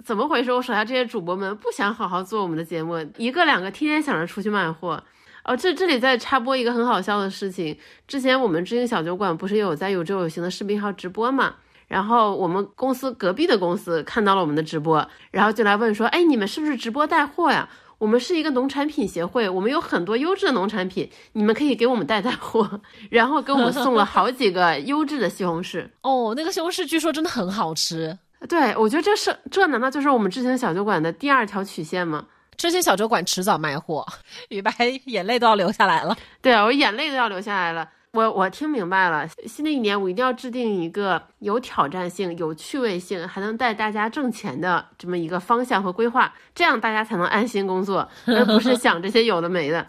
[0.04, 0.52] 怎么回事？
[0.52, 5.04] 我手下这些主播们不想好好做我们的节目，一个两个天天想着出去卖货。
[5.44, 11.56] 哦，这这里再插播一个很好笑的事情，之前我们知音小酒馆不是有在有周有行的视频号直播嘛？
[11.88, 17.68] 然后我们公司隔壁的公司看到了我们的直播，然后就来问说：“哎，你们是不是直播带货呀？
[17.98, 22.82] 我们是一个农产品协会，我们有很多优质的农产品，你们可以给我们带带货。
[23.12, 25.90] ”然后给我们送了好几个优质的西红柿。
[26.02, 28.18] 哦，那个西红柿据说真的很好吃。
[28.50, 32.26] 对，我觉得这是这难道就是我们之前小酒馆的第二条曲线吗？
[32.58, 34.06] 之前小酒馆迟早卖货，
[34.50, 34.72] 雨白
[35.06, 36.16] 眼泪都要流下来了。
[36.42, 37.90] 对啊，我眼泪都要流下来了。
[38.12, 49.88] 我我听明白了，新的一年我一定要制定一个有挑战性、有趣味性，还能带大家挣钱的这么一个方向和规划，这样大家才能安心工作，而不是想这些有的没的。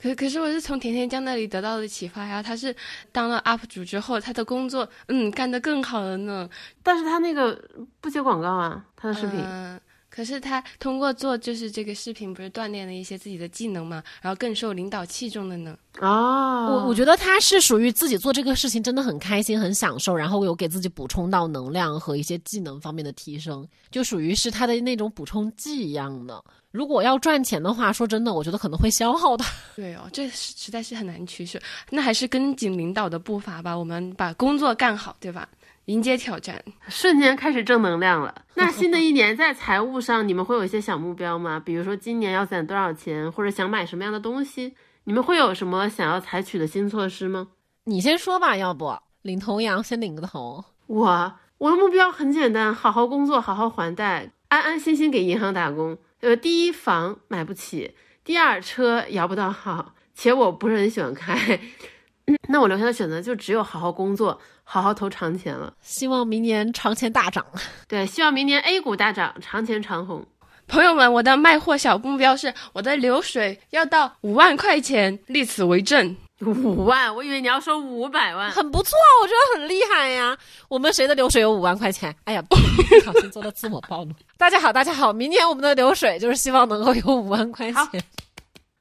[0.00, 2.74] 可可是我是从甜甜酱那里得到的启发呀，他是
[3.10, 6.48] 当了 UP 主之后，他的工作嗯干得更好了呢。
[6.82, 7.60] 但是他那个
[8.00, 9.40] 不接广告啊，他的视频。
[9.40, 9.80] 嗯
[10.16, 15.76] 可是他通过做就是这个视频，不是锻炼了一些自己的技能嘛，然后更受领导器重的呢。
[16.00, 26.42] 哦，我我觉得他是属于自己做这个事情真的很开心、很享受，然后有给自己补充到能量和一些技能方面的提升，就属于是他的那种补充剂一样的。
[26.70, 29.44] 如果要赚钱的话，说真的，我觉得可能会消耗的。
[29.76, 31.58] 对哦，这实实在是很难取舍。
[31.90, 35.48] 那还是跟紧领导的步伐吧，我们把工作干好，对吧？
[35.86, 38.42] 迎接挑战，瞬间开始正能量了。
[38.54, 41.60] 那 新的一年在财务上，你们会有一些小目标吗？
[41.64, 44.74] 比如说今年要攒多少钱，或者想买什么样的东西？
[45.04, 47.48] 你们会有什么想要采取的新措施吗？
[47.84, 50.64] 你先说吧，要不领头羊先领个头。
[50.88, 55.96] 我我的目标很简单，好好工作，好好还贷，安安心心给银行打工。
[56.20, 57.94] 呃，第一房买不起，
[58.24, 61.60] 第二车摇不到号，且我不是很喜欢开。
[62.48, 65.72] 那我留下的选择就只有好好工作，好好投长钱了。
[65.80, 67.46] 希望明年长钱大涨。
[67.86, 70.26] 对，希望明年 A 股大涨，长钱长红。
[70.66, 76.16] 朋友们，我的卖货小目标是我的流水要到五万块钱，立此为证。
[76.40, 77.14] 五万？
[77.14, 78.90] 我以为你要说五百万，很不错，
[79.22, 80.36] 我觉得很厉害呀。
[80.68, 82.12] 我们谁的流水有五万块钱？
[82.24, 82.56] 哎呀，不
[83.04, 84.10] 小心做了自我暴露。
[84.36, 88.02] 大家好，大家好，明年我们的流水就是希望能够有五万块钱。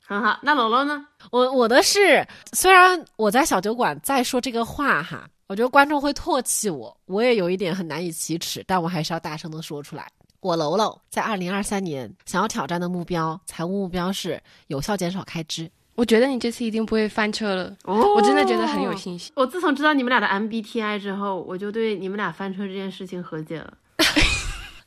[0.08, 1.06] 很好，那楼楼呢？
[1.32, 10.08] 我我的是，虽然我在小酒馆在说这个话哈，我觉得观众会唾弃我，我也有一点很难以启齿，但我还是要大声的说出来。
[10.40, 15.70] 我楼楼在二零二三年想要挑战的目标，财务目标是有效减少开支。
[15.94, 19.32] 我觉得你这次一定不会翻车了，哦、我真的觉得很有信心。
[19.36, 23.74] 我自从知道你们俩的 MBTI 之后，我就对你们俩翻车这件事情和解了。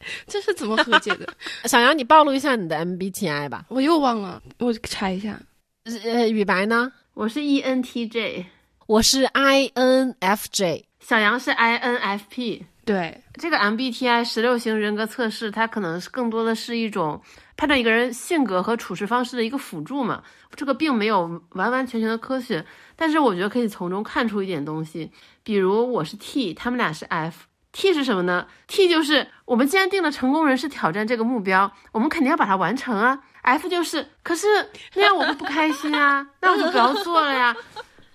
[0.26, 1.28] 这是怎么和解的？
[1.64, 3.66] 小杨，你暴露一下你的 MBTI 吧。
[3.68, 5.38] 我又忘了，我查一下。
[6.04, 6.92] 呃，雨白呢？
[7.14, 8.44] 我是 ENTJ，
[8.88, 12.62] 我是 INFJ，小杨是 INFP。
[12.86, 17.20] 对，这个 MBTI 十六型人格测试，它可能是更多的是一种
[17.54, 20.22] 判断一个人性格和处事方式的一个辅助嘛。
[20.56, 22.64] 这个并没有完完全全的科学，
[22.96, 25.12] 但是我觉得可以从中看出一点东西。
[25.42, 27.44] 比如我是 T，他们俩是 F。
[27.72, 33.20] T 是什么呢？T 就是我们既然定了成功人士挑战这个目标，我们肯定要把它完成啊。
[33.42, 34.46] F 就是，可是
[34.94, 37.54] 那样我会不开心啊，那我就不要做了呀，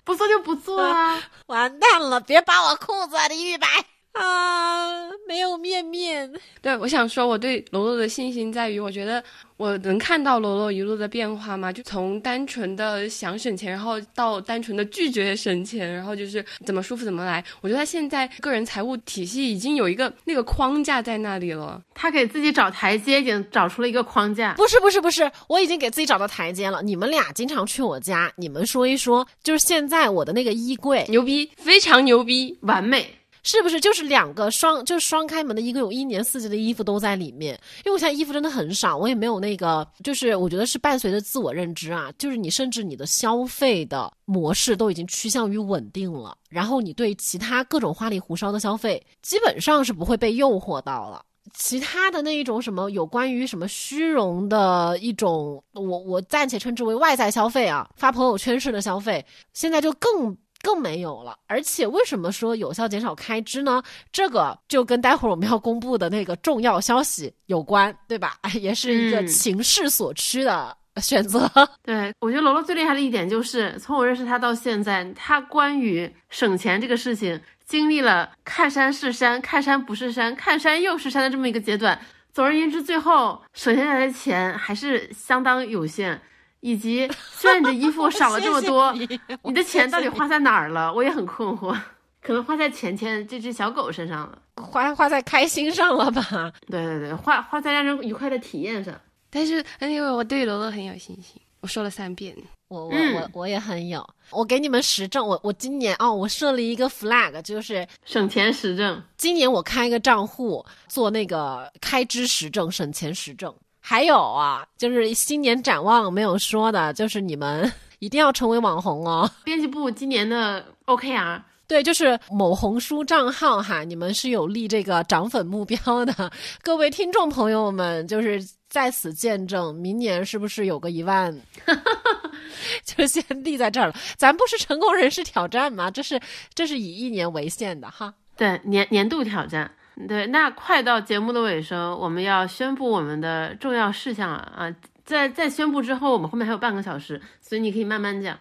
[0.04, 1.20] 不做就不做啊。
[1.46, 3.66] 完蛋了，别扒我裤子，李玉白
[4.14, 6.32] 啊，没有面面。
[6.62, 9.22] 对，我想说，我对罗罗的信心在于，我觉得。
[9.56, 11.72] 我能看到罗罗一路的变化吗？
[11.72, 17.42] 就从单纯的想省钱，然后到单纯的拒绝省钱，然后就是怎么舒服怎么来。
[17.60, 21.80] 我觉得他现在个人财务体系已经有一个那个框架在那里了。
[21.94, 24.54] 他给自己找台阶，已经找出了一个框架。
[24.54, 26.82] 不是不是不是，我已经给自己找到台阶了。
[26.82, 33.06] 你们俩经常去我家，你们说一说，就是现在我的那个衣柜牛逼，非常牛逼，完美。
[33.44, 37.54] 是不是就是两个双，就是双开门的衣柜，有一年四季的衣服都在里面。
[37.84, 51.22] 因为我现在衣服真的很少，我也没有那个，就是我觉得是伴随着自我认知啊，就是你甚至你的消费的模式都已经趋向于稳定了，然后你对其他各种花里胡哨的消费基本上是不会被诱惑到了。
[51.52, 60.34] 其他的那一种什么有关于什么虚荣的一种，我我暂且称之为外在消费啊，发朋友圈式的消费，现在就更。
[60.64, 63.82] 更没有了，而且为什么说有效减少开支呢？
[64.10, 68.38] 这个就跟待会儿我们要公布的那个重要消息有关，对吧？
[68.60, 71.48] 也是一个情势所趋的选择。
[71.84, 82.00] 对我觉得罗罗最厉害的一点就是，从我认识他到现在，他关于省钱这个事情，经历了看山是山，看山不是山，看山又是山的这么一个阶段。
[82.32, 86.20] 总而言之，最后省下来的钱还是相当有限。
[86.64, 88.90] 以及，虽然你的衣服少了这么多，
[89.44, 90.90] 你的钱到底花在哪儿了？
[90.90, 91.78] 我也很困惑，
[92.22, 96.50] 可能花在钱钱这只小狗身上了，花花在开心上了吧？
[96.66, 98.98] 对对对，花花在让人愉快的体验上。
[99.28, 102.34] 但是，因为我对罗罗很有信心，我说了三遍，
[102.68, 104.02] 我我我我也很有。
[104.30, 109.02] 我给你们实证，我我今年哦，我设了一个 flag，就是省钱实证。
[109.18, 113.54] 今年我开一个账户做那个开支实证、省钱实证。
[113.86, 117.70] 还有啊，就是新年展望没有说的，就是你们
[118.00, 119.30] 一定要成为网红哦。
[119.44, 126.32] 编辑部今年的 OKR，对，就是某红书账号哈，你们是有立这个涨粉目标的。
[126.64, 131.38] 各位听众朋友们，就是在此见证，明年是不是有个一万？
[132.86, 133.94] 就先立在这儿了。
[134.16, 135.90] 咱不是成功人士挑战吗？
[135.92, 136.18] 这是
[136.54, 138.14] 这是以一年为限的哈。
[138.34, 139.70] 对年年度挑战。
[140.08, 144.74] 对，那快到节目的尾声，我们要宣布我们的重要事项了啊！
[145.04, 148.36] 在在宣布之后，我们后面还有半个小时，所以你可以慢慢讲。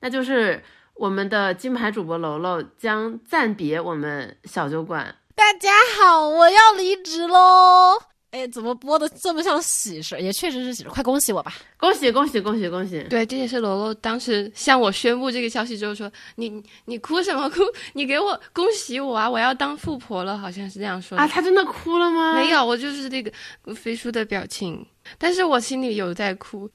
[0.00, 0.62] 那就是
[0.94, 5.14] 我们的金牌主播楼楼将暂别我们小酒馆。
[5.36, 8.02] 大家好，我要离职喽！
[8.30, 10.20] 哎，怎么播的这么像喜事？
[10.20, 11.54] 也确实是喜事，快恭喜我吧！
[11.78, 13.02] 恭喜恭喜恭喜恭喜！
[13.08, 17.62] 对，这也是罗罗当时向我宣布这个消息之后说：“你你哭什么哭？
[17.94, 19.28] 你给我恭喜我啊！
[19.28, 22.34] 我要当富婆了，好像是这样说的啊。”他真的哭了吗？
[22.34, 23.32] 没有，我就是这个
[23.74, 24.86] 飞书的表情，
[25.16, 26.70] 但是我心里有在哭。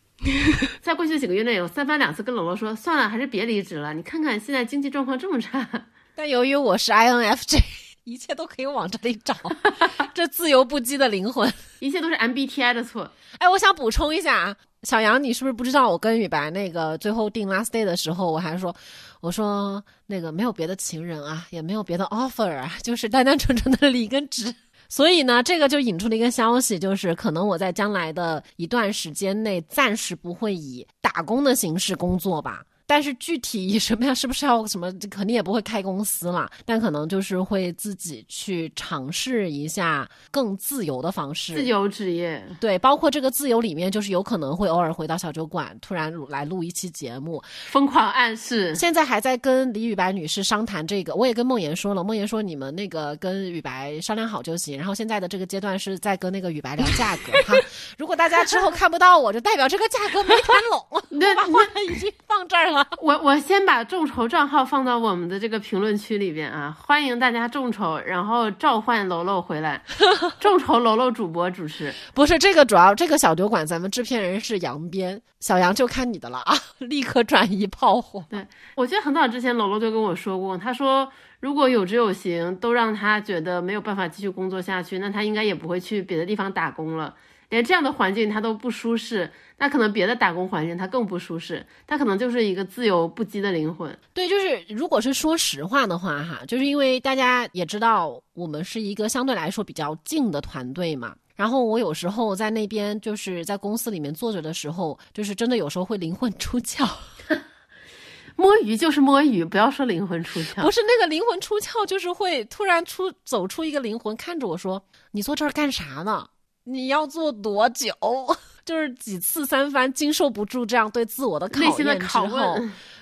[0.81, 3.93] 在过去的几个月内，有三番两次跟罗罗说：“算了，还是别离职了。
[3.93, 5.69] 你看看现在经济状况这么差。”
[6.15, 7.61] 但由于我是 INFJ。
[8.03, 9.35] 一切都可以往这里找，
[10.13, 13.09] 这自由不羁的灵魂，一切都是 MBTI 的错。
[13.39, 18.75] 哎，我想补充一下，小杨，你是不是不知道我跟雨白那个最后定 last day 的时候，我还说，
[19.21, 24.53] 我说那个没有别的情人啊，也没有别的 offer 啊，就是单单纯纯的离跟职。
[24.89, 32.63] 所以呢，这个就引出了一个消息，就是可能我在将来的一段时间内，暂时不会以打工的形式工作吧。
[32.93, 36.47] 但是具体以什么样，是不是要什么，肯定也不会开公司了。
[36.63, 42.47] 但可能就是会自己去尝试一下更自由的方式，自由职业。
[42.59, 48.75] 对，包括这个自由里面，就是有可能会偶尔回到小酒馆，突然来录一期节目，疯狂暗示。
[48.75, 54.77] 现在还在跟李雨白女士商谈这个，我也跟梦妍说了，梦妍说你们那个跟雨白商量好就行。
[54.77, 57.55] 然后现在的这个阶段是在跟那个雨白聊价格哈。
[57.97, 61.41] 如果大家之后看不到我，就代表这个价格没谈拢，对吧？
[61.45, 62.82] 话已经放这儿了。
[63.01, 69.81] 我我先把众筹账号放到我们的这个评论区里边啊，欢迎大家众筹，然后召唤楼楼回来，
[70.39, 71.93] 众筹楼楼主播主持。
[72.13, 78.23] 不是这个主要，这个小酒馆咱们制片人是杨编，小杨就看你的了啊，立刻转移炮火。
[78.29, 81.07] 对，我记得很早之前楼楼就跟我说过，他说
[81.39, 87.13] 如果有志有行都让他觉得没有办法继续工作下去，那他应该也不会去别的地方打工了。
[87.53, 93.95] 连这样的环境他都不舒适，那可能别的打工环境他更不舒适，他可能就是一个自由不羁的灵魂。
[94.11, 101.15] 对，就是如果是说实话的话，哈，就是因为大家也知道我们是一个相对来说比较静的团队嘛。
[101.35, 106.89] 然后我有时候在那边就是在公司里面坐着的时候，就是真的有时候会灵魂出窍。
[108.35, 110.63] 摸鱼就是摸鱼，不要说灵魂出窍。
[110.63, 116.27] 不是那个灵魂出窍，就是会突然出走出一个灵魂，看着我说：“你坐这儿干啥呢？”
[116.63, 117.91] 你要做多久？
[118.65, 122.57] 就是几次三番经受不住这样对自我的考验之后，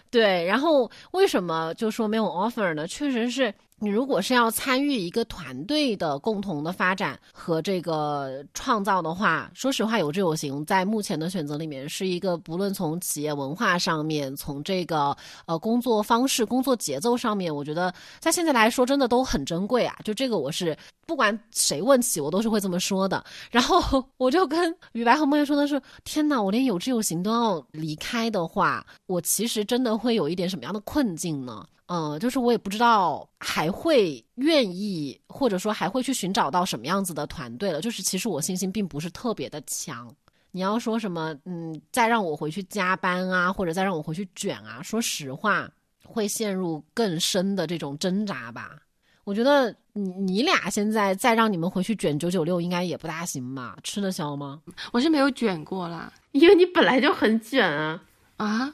[0.10, 2.88] 对，然后为什么就说没有 offer 呢？
[2.88, 3.54] 确实是。
[3.84, 15.18] 你如果是要参与一个团队的共同的发展和这个创造的话，说实话，有志有行在目前的选择里面是一个，不论从企业文化上面，从这个
[15.48, 19.98] 呃工作方式、工作节奏上面，我觉得在现在来说真的都很珍贵啊。
[20.06, 23.26] 就这个，我是不管谁问起，我都是会这么说的。
[23.50, 31.66] 然后 我就跟雨白和梦叶说的是：天哪，我连有志有行都要离开的话，我其实真的会有一点什么样的困境呢？
[31.94, 37.82] 嗯，就是我也不知道还会愿意，或者说还会去寻找到什么样子的团队了。
[37.82, 40.10] 就是其实我信心并不是特别的强。
[40.52, 45.70] 你要说什么，嗯，再让我回去加班啊，或者再让我回去卷啊，说实话，
[46.06, 48.78] 会陷入更深的这种挣扎吧。
[49.26, 53.78] 我觉得你你俩现在再让你们回去卷九九六，应该也不大行吧？
[53.84, 54.62] 吃得消吗？
[54.94, 58.02] 我是没有卷过啦，因为你本来就很卷啊
[58.38, 58.74] 啊。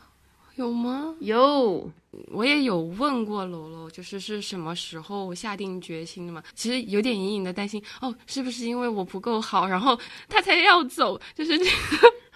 [0.58, 1.16] 有吗？
[1.20, 1.90] 有，
[2.32, 6.44] 我也有问过楼楼，就是是什么时候下定决心的嘛？
[6.56, 11.20] 其实有点隐隐的担心，哦，是不是因为我不够好，然后他才要走？
[11.34, 11.72] 就是这个。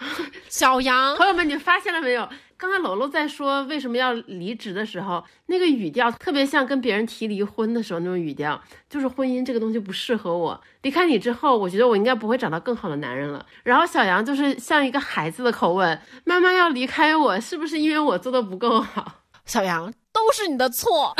[0.48, 2.28] 小杨，朋友们，你发现了没有？
[2.62, 13.44] 刚才楼楼在说为什么要离职的时候，那个语调特别像跟别人提离婚的时候那种语调，就是婚姻这个东西不适合我，离开你之后，我觉得我应该不会找到更好的男人了。
[13.64, 19.22] 然后小杨就是像一个孩子的口吻，妈妈要离开我，是不是因为我做的不够好？
[19.44, 21.12] 小杨，都是你的错。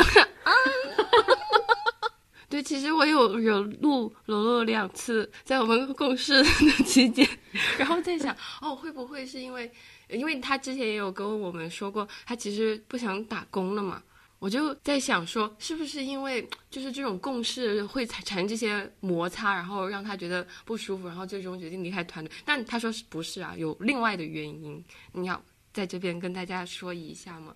[2.47, 6.43] 对，其实我有有录楼楼两次，在我们共事的
[6.85, 7.27] 期间，
[7.79, 9.71] 然后在想，哦，会不会是因为，
[10.09, 14.01] 因为他之前也有跟我们说过，他其实不想打工了嘛，
[14.39, 22.31] 我就在想说，是不是因为就是这种共事会产产生这些摩擦，然后让他觉得不舒服，然后最终决定离开团队？
[22.43, 23.55] 但他说是不是啊？
[23.57, 24.83] 有另外的原因，
[25.13, 25.41] 你要
[25.71, 27.53] 在这边跟大家说一下吗？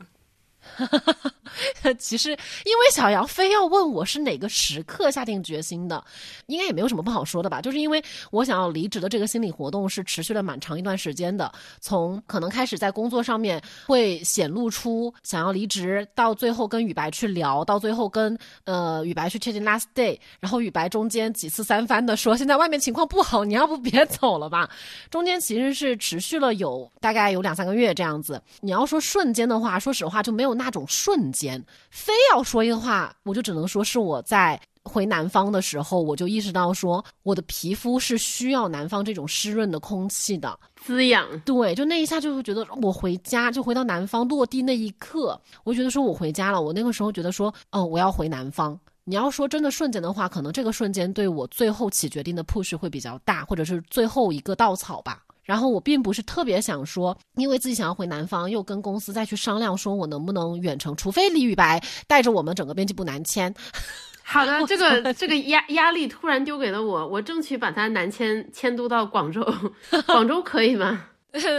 [0.76, 0.89] 哈
[1.97, 6.03] 其实，因为小杨非要问我是哪个时刻下定决心的，
[6.47, 7.61] 应该也没有什么不好说的吧。
[7.61, 24.70] 就是因为我想要离职的这个心理活动是持续了蛮长一段时间的，从可能开始在工作上面会显露出想要离职，到最后跟雨白去聊，到最后跟呃雨白去确定 last day，然后雨白中间几次三番的说现在外面情况不好，你要不别走了吧。
[25.09, 28.39] 中间其实是持续了有大概有两三个月这样子。
[28.59, 31.64] 你要说瞬间的话，说实话就没有那种瞬间。
[31.89, 41.28] 非要说一个话，我就只能说是我在回南方的时候，我就意识到说我的皮肤是需要南方这种湿润的空气的滋养。
[41.41, 46.62] 对，就那一下就会觉得我回家，就回到南方落地那一刻，我觉得说我回家了。
[46.62, 48.80] 我那个时候觉得说，哦，我要回南方。
[49.03, 55.24] 你要说真的瞬间的话，可能这个瞬间对我最后起决定的 push 会比较大，或者是最后一个稻草吧。
[55.48, 63.54] 然后我并不是特别想说，因为自己想要回南方，又跟公司再去商量，说我能不能远程，除非李宇白带着我们整个编辑部南迁。
[64.24, 69.41] 好的， 这个这个压压力突然丢给了我，我争取把他南迁迁都到广州，
[70.06, 71.06] 广州可以吗？
[71.32, 71.50] 再说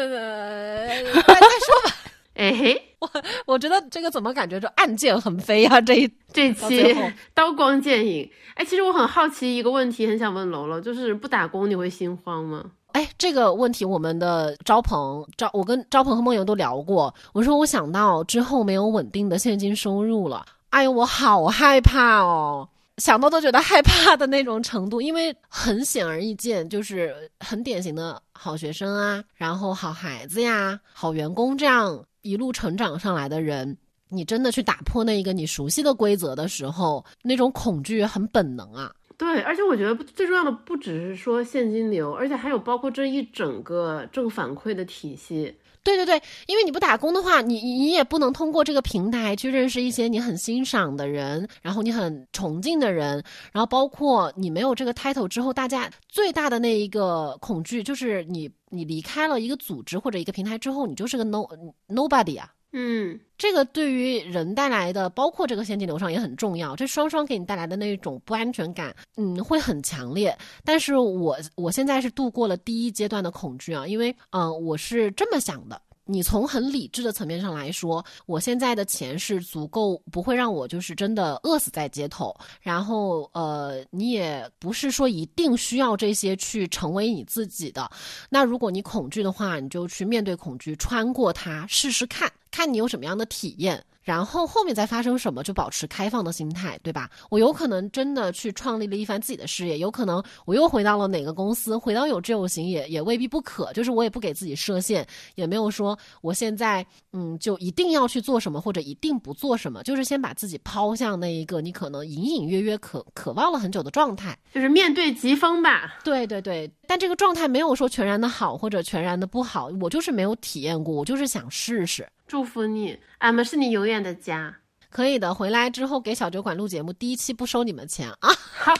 [1.85, 1.97] 吧。
[2.35, 3.11] 哎嘿，我
[3.47, 5.81] 我觉得这个怎么感觉就暗箭横飞啊？
[5.81, 6.95] 这一这期
[7.35, 8.31] 刀光剑影。
[8.55, 12.65] 哎，其实我很好奇一个问题，很想问楼楼，就是不打工你会心慌吗？
[12.99, 17.15] 哎，这个问题我们的招鹏招，我跟招鹏和梦游都聊过。
[17.33, 25.01] 我说我想到之后没有稳定的现金收入了，哎呦，我好害怕哦，想到都觉得害怕的那种程度。
[25.01, 33.79] 因为很显而易见，就是很典型的好学生啊，然后好孩子呀，好员工这样一路成长上来的人，
[34.09, 38.91] 你真的去打破那一个你熟悉的规则的时候，那种恐惧很本能啊。
[39.19, 45.55] 对，而且我觉得最重要的不只是说现金流，而且还有包括这一整个正反馈的体系。
[45.83, 61.45] 对对对，因为你不打工的话，你你也不能通过这个平台去认识一些你很欣赏的人，然后你很崇敬的人，然后包括你没有这个 title 之后，大家最大的那一个恐惧就是你你离开了一个组织或者一个平台之后，你就是个 no
[61.89, 62.53] nobody 啊。
[62.73, 66.77] 嗯，这个对于人带来的，包括这个现金流上也很重要。
[66.77, 70.37] 这双双给你带来的那种不安全感，嗯，会很强烈。
[70.65, 75.81] 但是我我现在是度过了第一阶段的恐惧啊，因为嗯，我是这么想的。
[76.11, 82.35] 你从很理智的层面上来说，我现在的钱是足够，不会让我就是真的饿死在街头。
[82.63, 87.91] 然后，呃，你也不是说一定需要这些去成为你自己的。
[88.31, 93.85] 那如果你恐惧的话，你就去面对恐惧，穿过它，试试看看你有什么样的体验。
[94.01, 97.11] 然后后面再发生什么，就保持开放的心态，对吧？
[97.29, 103.71] 我有可能真的去创立了一番自己的事业，有可能我又回到了哪个公司，回到有志有行也也未必不可。
[103.75, 115.99] 就是我也不给自己设限，也没有说我现在嗯就一定要去做什么或者一定不做什么，就是先把自己抛向那一个你可能隐隐约约渴渴望了很久的状态，就是面对疾风吧。
[116.03, 122.09] 对对对，但这个状态没有说全然的好或者全然的不好，我就是没有体验过，我就是想试试。
[122.29, 124.59] 祝福你，俺们是你永远的家。
[124.91, 128.31] 可以的，回来之后给小酒馆录节目，第一期不收你们钱啊。
[128.31, 128.75] 好，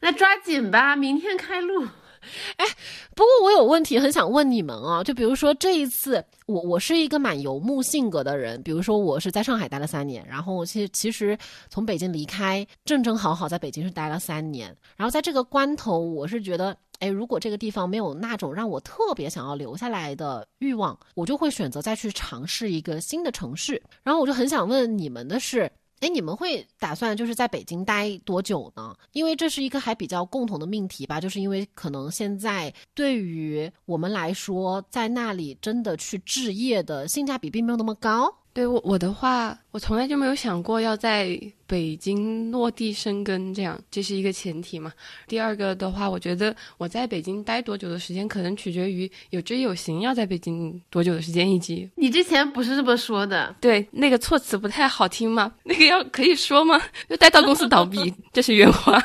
[0.00, 1.86] 那抓紧吧，明天开录。
[2.56, 2.66] 哎，
[3.14, 11.36] 不过我有问题很想问你们啊，就比如说这一次，我我是一个蛮游牧性格的人，比如说我是在上海待了三年，然后其实其实
[11.68, 16.76] 从北京离开，正正好好在北京是待了三年，然后在这个关头，我是觉得。
[16.98, 23.82] 哎，如果这个地方没有那种让我特别想要留下来的欲望，我就会选择再去尝试一个新的城市。
[24.02, 25.70] 然后我就很想问你们的是，
[26.00, 28.94] 哎，你们会打算就是在北京待多久呢？
[29.12, 38.32] 因为这是一个还比较共同的命题吧，就是因为可能现在对于我们来说，在那里真的去置业的性价比并没有那么高。
[38.52, 41.38] 对我我的话，我从来就没有想过要在。
[41.68, 44.92] 北京落地生根，这样这是一个前提嘛？
[45.26, 53.52] 第二个的话，我觉得我在北京待多久的时间，可能取决于有志有行要在北京多久的时间，以及你之前不是这么说的？
[53.60, 55.52] 对，那个措辞不太好听吗？
[55.64, 56.80] 那个要可以说吗？
[57.08, 59.02] 就待到公司倒闭，这是原话。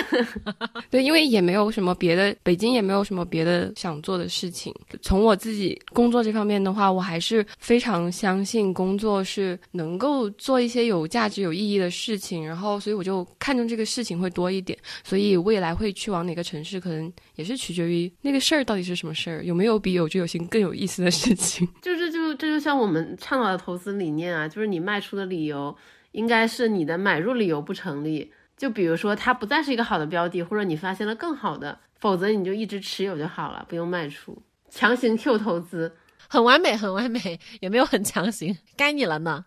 [0.90, 4.74] 对，因为也没有什么别的，北京也没有什么别的想做的事情。
[5.00, 11.78] 从我自己工作这方面的话，我还是非常相信工作是能够做一些有价值、有意义。
[11.78, 21.68] 的事情，然后所以我就看重这个事情会多一点，所以未来会去往哪个城市，可能也是取决于那个事儿到底是什么事儿，有没有比有志有行更有意思的事情。
[21.80, 25.76] 就这就这就像我们倡导的投资理念啊，就是你卖出的理由
[26.10, 28.32] 应该是你的买入理由不成立。
[28.56, 35.94] 就比如说它不再是一个好的标的，或者你发现了更好的，否则你就一直持有就好了，不用卖出，强行 Q 投资。
[36.26, 39.44] 很完美，很完美，也没有很强行，该你了呢。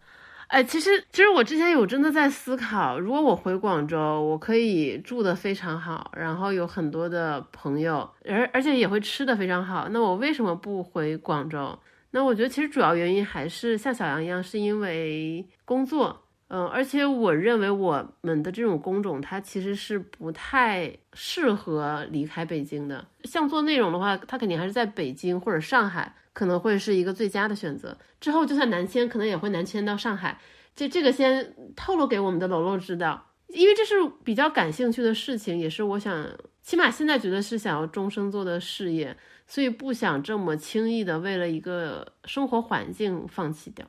[0.52, 11.80] 哎，其实其实我之前有真的在思考，如果我回广州，我可以住的非常好，然后有很多的朋友，而而且也会吃的非常好，那我为什么不回广州？
[12.10, 16.21] 那我觉得其实主要原因还是像小杨一样，是因为工作。
[16.54, 23.08] 嗯，而且我认为我们的这种工种，它其实是不太适合离开北京的。
[23.24, 27.98] 像做内容的话，它肯定还是在北京或者上海，可能会是一个最佳的选择。
[28.20, 30.38] 之后就算南迁，可能也会南迁到上海。
[30.76, 33.96] 这这个先透露给我们的楼楼知道，因为这是
[34.26, 36.28] 比较感兴趣的事情，也是我想，
[36.62, 39.16] 起码现在觉得是想要终生做的事业，
[39.48, 43.86] 所以不想这么轻易的为了一个生活环境放弃掉。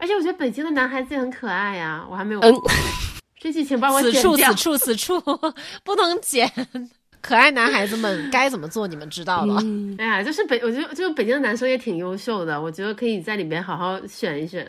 [0.00, 2.40] 而且我觉得北京的男孩子也很可爱呀，我还没有。
[2.40, 2.52] 嗯，
[3.38, 4.50] 这期请帮我剪此处掉。
[4.50, 5.20] 此处此处
[5.84, 6.50] 不能剪。
[7.22, 9.60] 可爱男孩子们该怎么做，你们知道了。
[9.62, 14.66] 嗯哎呀，就是北，我觉得就是北京的男生也挺优秀的，我觉得可以在里面好好选一选。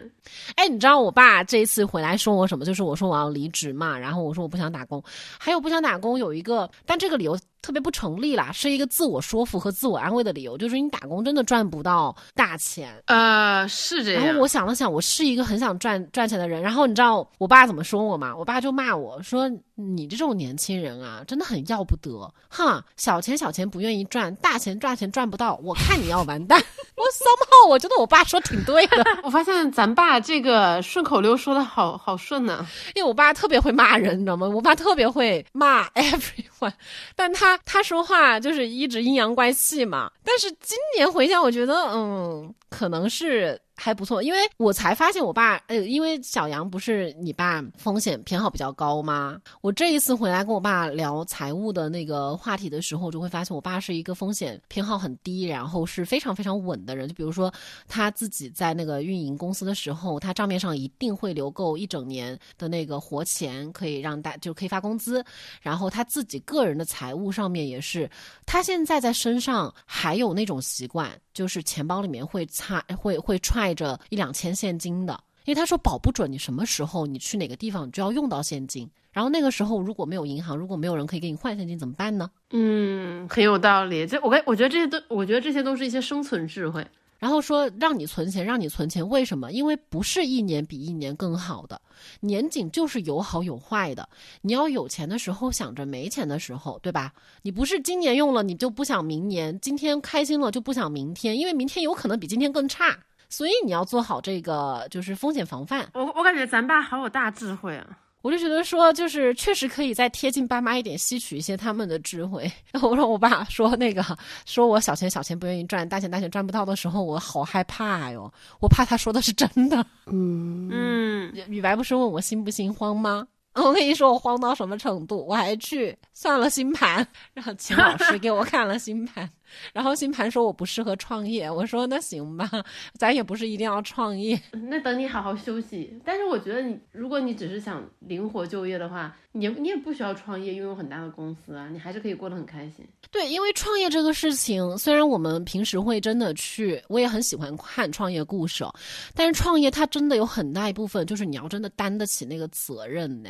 [0.56, 2.66] 哎，你知道我爸这一次回来说我什么？
[2.66, 5.02] 就是我说我要离职嘛，然后我说我不想打工，
[5.40, 12.92] 还有不想打工有一个，但这个理由特别不成立啦，是一个自我说服和自我安慰的理由，就是你打工真的赚不到大钱。
[13.06, 16.62] 呃，是这样然后我想了想，我是一个很想赚赚钱的人。
[16.62, 18.36] 然后你知道我爸怎么说我吗？
[18.36, 26.62] 我爸就骂我说：“你这种年轻人啊，真的很要不得，哈，小钱小钱不愿意赚，大钱赚钱赚不到，我看你要完蛋。
[26.96, 34.48] ”我 somehow 我觉得我爸说挺对的， 我发现咱爸这个顺口溜说的好好顺呢、因为我爸特别会骂人，你知道吗？
[34.48, 36.74] 我爸特别会骂 everyone，
[37.16, 40.12] 但他他说话就是一直阴阳怪气嘛。
[40.24, 43.60] 但是今年回想，我觉得嗯，可能是。
[43.84, 49.42] 还不错，因为我才发现我爸，呃，因为小杨不是你爸风险偏好比较高吗？
[49.62, 57.08] 我这一次回来跟我爸聊财务的那个话题的时候，就会发现我爸是一个风险偏好很低，然后是非常非常稳的人。
[57.08, 57.52] 就比如说
[57.88, 65.26] 他自己在那个运营公司的时候，他账面上一定会留够一整年的那个活钱，可以让大就可以发工资。
[65.60, 68.08] 然后他自己个人的财务上面也是，
[68.46, 75.14] 他现在在身上还有那种习惯，就是钱包里面会擦会会揣着一两千现金的，
[75.46, 82.30] 因为他说保不准你什么时候你去哪个地方你就要用到现金，然后那个时候如果没有银行，如果没有人可以给你换现金怎么办呢？
[82.52, 84.06] 嗯，很有道理。
[84.06, 86.86] 这我跟我觉得这些都，我觉得这些都是一些生存智慧。
[87.20, 89.52] 然后说让你存钱，让你存钱，为什么？
[89.52, 91.80] 因为不是一年比一年更好的，
[92.22, 94.10] 年景就是有好有坏的。
[94.42, 97.14] 你要有钱的时候想着没钱的时候，对吧？
[97.44, 102.98] 你不是今年用了你就不想明年，今天开心了就不想明天，因为明天有可能比今天更差。
[103.32, 105.90] 所以你要做好这个就是风险防范。
[105.94, 107.88] 我我感觉咱爸好有大智慧啊。
[108.22, 112.44] 我就觉得说，就是确实可以再贴近爸妈一点，吸取一些他们的智慧。
[112.72, 114.06] 然 后我让我爸说那个，
[114.46, 119.84] 说我小钱小钱不愿意赚，大钱大钱赚不到的时候，我好害怕哟，我怕他说的是真的。
[120.06, 123.26] 嗯嗯，雨白不是问我心不心慌吗？
[123.56, 125.26] 我跟你说，我慌到什么程度？
[125.28, 129.28] 我还去算了星盘，让秦老师给我看了星盘，
[129.74, 131.50] 然后星盘说我不适合创业。
[131.50, 132.50] 我说那行吧，
[132.94, 134.40] 咱也不是一定要创业。
[134.52, 136.00] 那等你好好休息。
[136.04, 142.86] 但是我觉得你，如果你只是想灵活就业的话，你你也不需要创业，拥有很大的公司啊，你还是可以过得很开心。
[143.10, 148.66] 对，因为创业这个事情，虽然我们平时会真的去，我也很喜欢看创业故事，
[149.14, 153.30] 但是创业它真的有很大一部分就是你要真的担得起那个责任呢。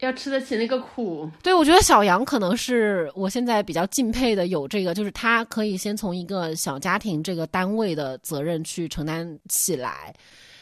[0.00, 1.30] 要吃得起那个苦。
[1.42, 10.14] 对，我觉得小杨可能是我现在比较敬佩的，有这个，就是他可以先从一个小家庭这个单位的责任去承担起来。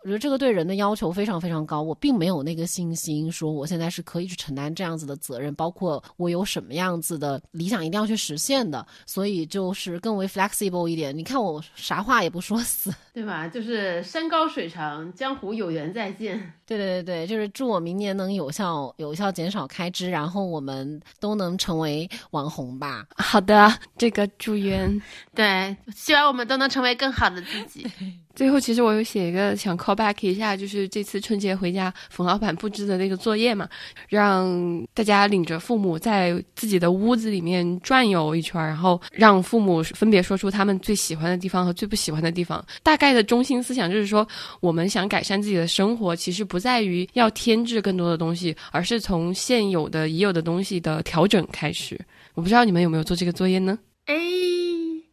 [0.03, 11.17] 我觉得这个对人的要求非常非常高，我并没有那个信心说我现在是可以去承担这样子的责任，包括我有什么样子的理想一定要去实现的，所以就是更为 flexible 一点。
[11.17, 13.47] 你看我啥话也不说死，对吧？
[13.47, 16.53] 就是山高水长，江湖有缘再见。
[16.67, 23.07] 对对对对，就是祝我明年能有效有效减少开支，然后我们都能成为网红吧。
[23.17, 25.01] 好的，这个祝愿。
[25.35, 27.87] 对，希望我们都能成为更好的自己。
[28.35, 33.69] 最后，其实我有写一个想 call back 一下，就是这次春节回家，冯老板布置的那个作业嘛，
[34.09, 42.65] 让大家领着父母在自己的屋子里面转悠一圈，然后让父母分别说出他们最喜欢的地方和最不喜欢的地方。
[42.83, 44.27] 大概的中心思想就是说，
[44.61, 51.99] 我们想改善自己的生活，其实不在于要添置更多的东西，而是从现有的已有的东西的调整开始。
[52.35, 53.79] 我不知道你们有没有做这个作业呢？
[54.07, 54.15] 哎，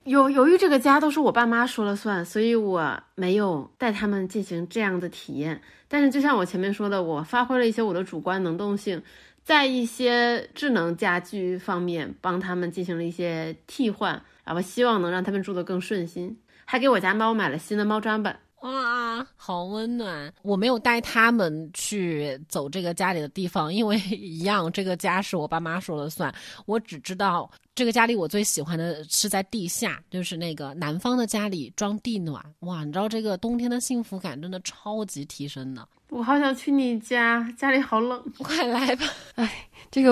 [0.09, 5.61] 由由于这个家都是我爸妈说了算，所以我没有带他们进行这样的体验。
[5.87, 9.03] 但是就像我前面说的，我发挥了一些我的主观能动性，
[9.43, 16.39] 在一些智能家居方面帮他们进行了一些替换，然后希望能让他们住得更顺心。
[16.65, 18.39] 还给我家猫买了新的猫抓板。
[18.61, 20.33] 哇，好温暖！
[20.41, 26.33] 我没有带他们去走这个家里的地方，因为一样，这个家是我爸妈说了算。
[26.65, 32.43] 我只知道这个家里我最喜欢的是在地下，就是那个南方的家里装地暖。
[32.59, 35.87] 哇，你知道这个冬天的幸福感真的超级提升的。
[36.09, 39.05] 我好想去你家，家里好冷， 快来吧！
[39.35, 40.11] 哎，这个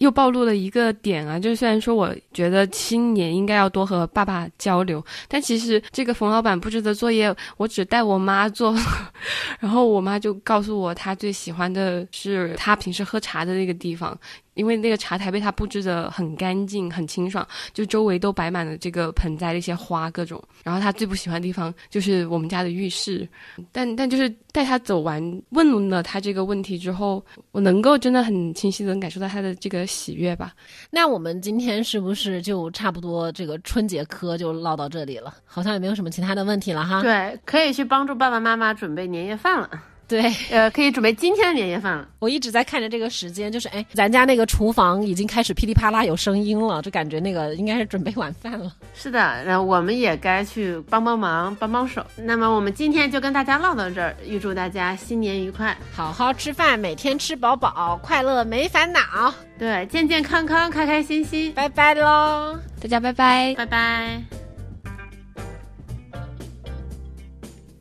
[0.00, 8.74] 又暴露了一个点啊，就虽然说我觉得青年应该要多和爸爸交流，但其实这个冯老板布置的作业，我只带我妈做，
[9.60, 14.18] 然后我妈就告诉我，她最喜欢的是她平时喝茶的那个地方。
[14.54, 20.42] 因为那个茶台被他布置的很干净、很清爽，就周围都摆满了这个盆栽的一些花各种。
[20.62, 23.28] 然后他最不喜欢的地方就是我们家的浴室，
[23.70, 30.54] 但但就是带他走完，问了他这个问题之后，我能够真的很清晰的感受到他的这个喜悦吧。
[30.90, 35.34] 那我们今天是不是就差不多这个春节课就唠到这里了？
[35.44, 37.02] 好像也没有什么其他的问题了哈。
[37.02, 39.70] 对，可以去帮助爸爸妈妈准备年夜饭了。
[40.06, 42.06] 对，呃，可以准备今天的年夜饭了。
[42.18, 48.70] 我一直在看着这个时间，就是哎，咱家那个厨房已经开始噼里啪啦有声音了，就感觉那个应该是准备晚饭了。
[48.92, 52.04] 是的，然后我们也该去帮帮忙、帮帮手。
[52.16, 59.32] 那么我们今天就跟大家唠到这儿，预祝大家新年愉快，好好吃饭，每天吃饱饱，快乐没烦恼。
[59.58, 61.50] 对，健健康康，开开心心。
[61.54, 64.22] 拜拜喽，大家拜拜，拜拜。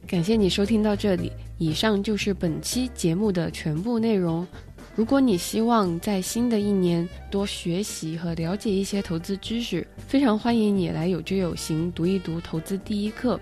[0.08, 1.30] 感谢你收听到这里。
[1.64, 4.46] 以上就是本期节目的全部内容。
[4.96, 13.38] 如果你希望在新的一年多学习和了解一些投资知识，非常欢迎你来有知有行读一读《投资第一课》。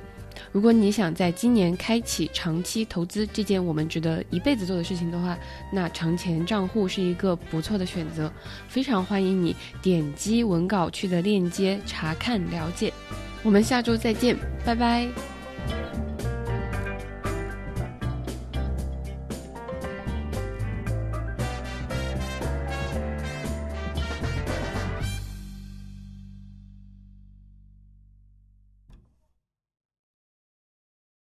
[0.52, 5.36] 如果你想在今年开启长期投资这件我们值得一辈子做的事情的话，
[5.74, 8.32] 那长钱账户是一个不错的选择。
[8.68, 12.94] 非常欢迎你点击文稿区的链接查看了解。
[13.42, 15.10] 我们下周再见，拜拜。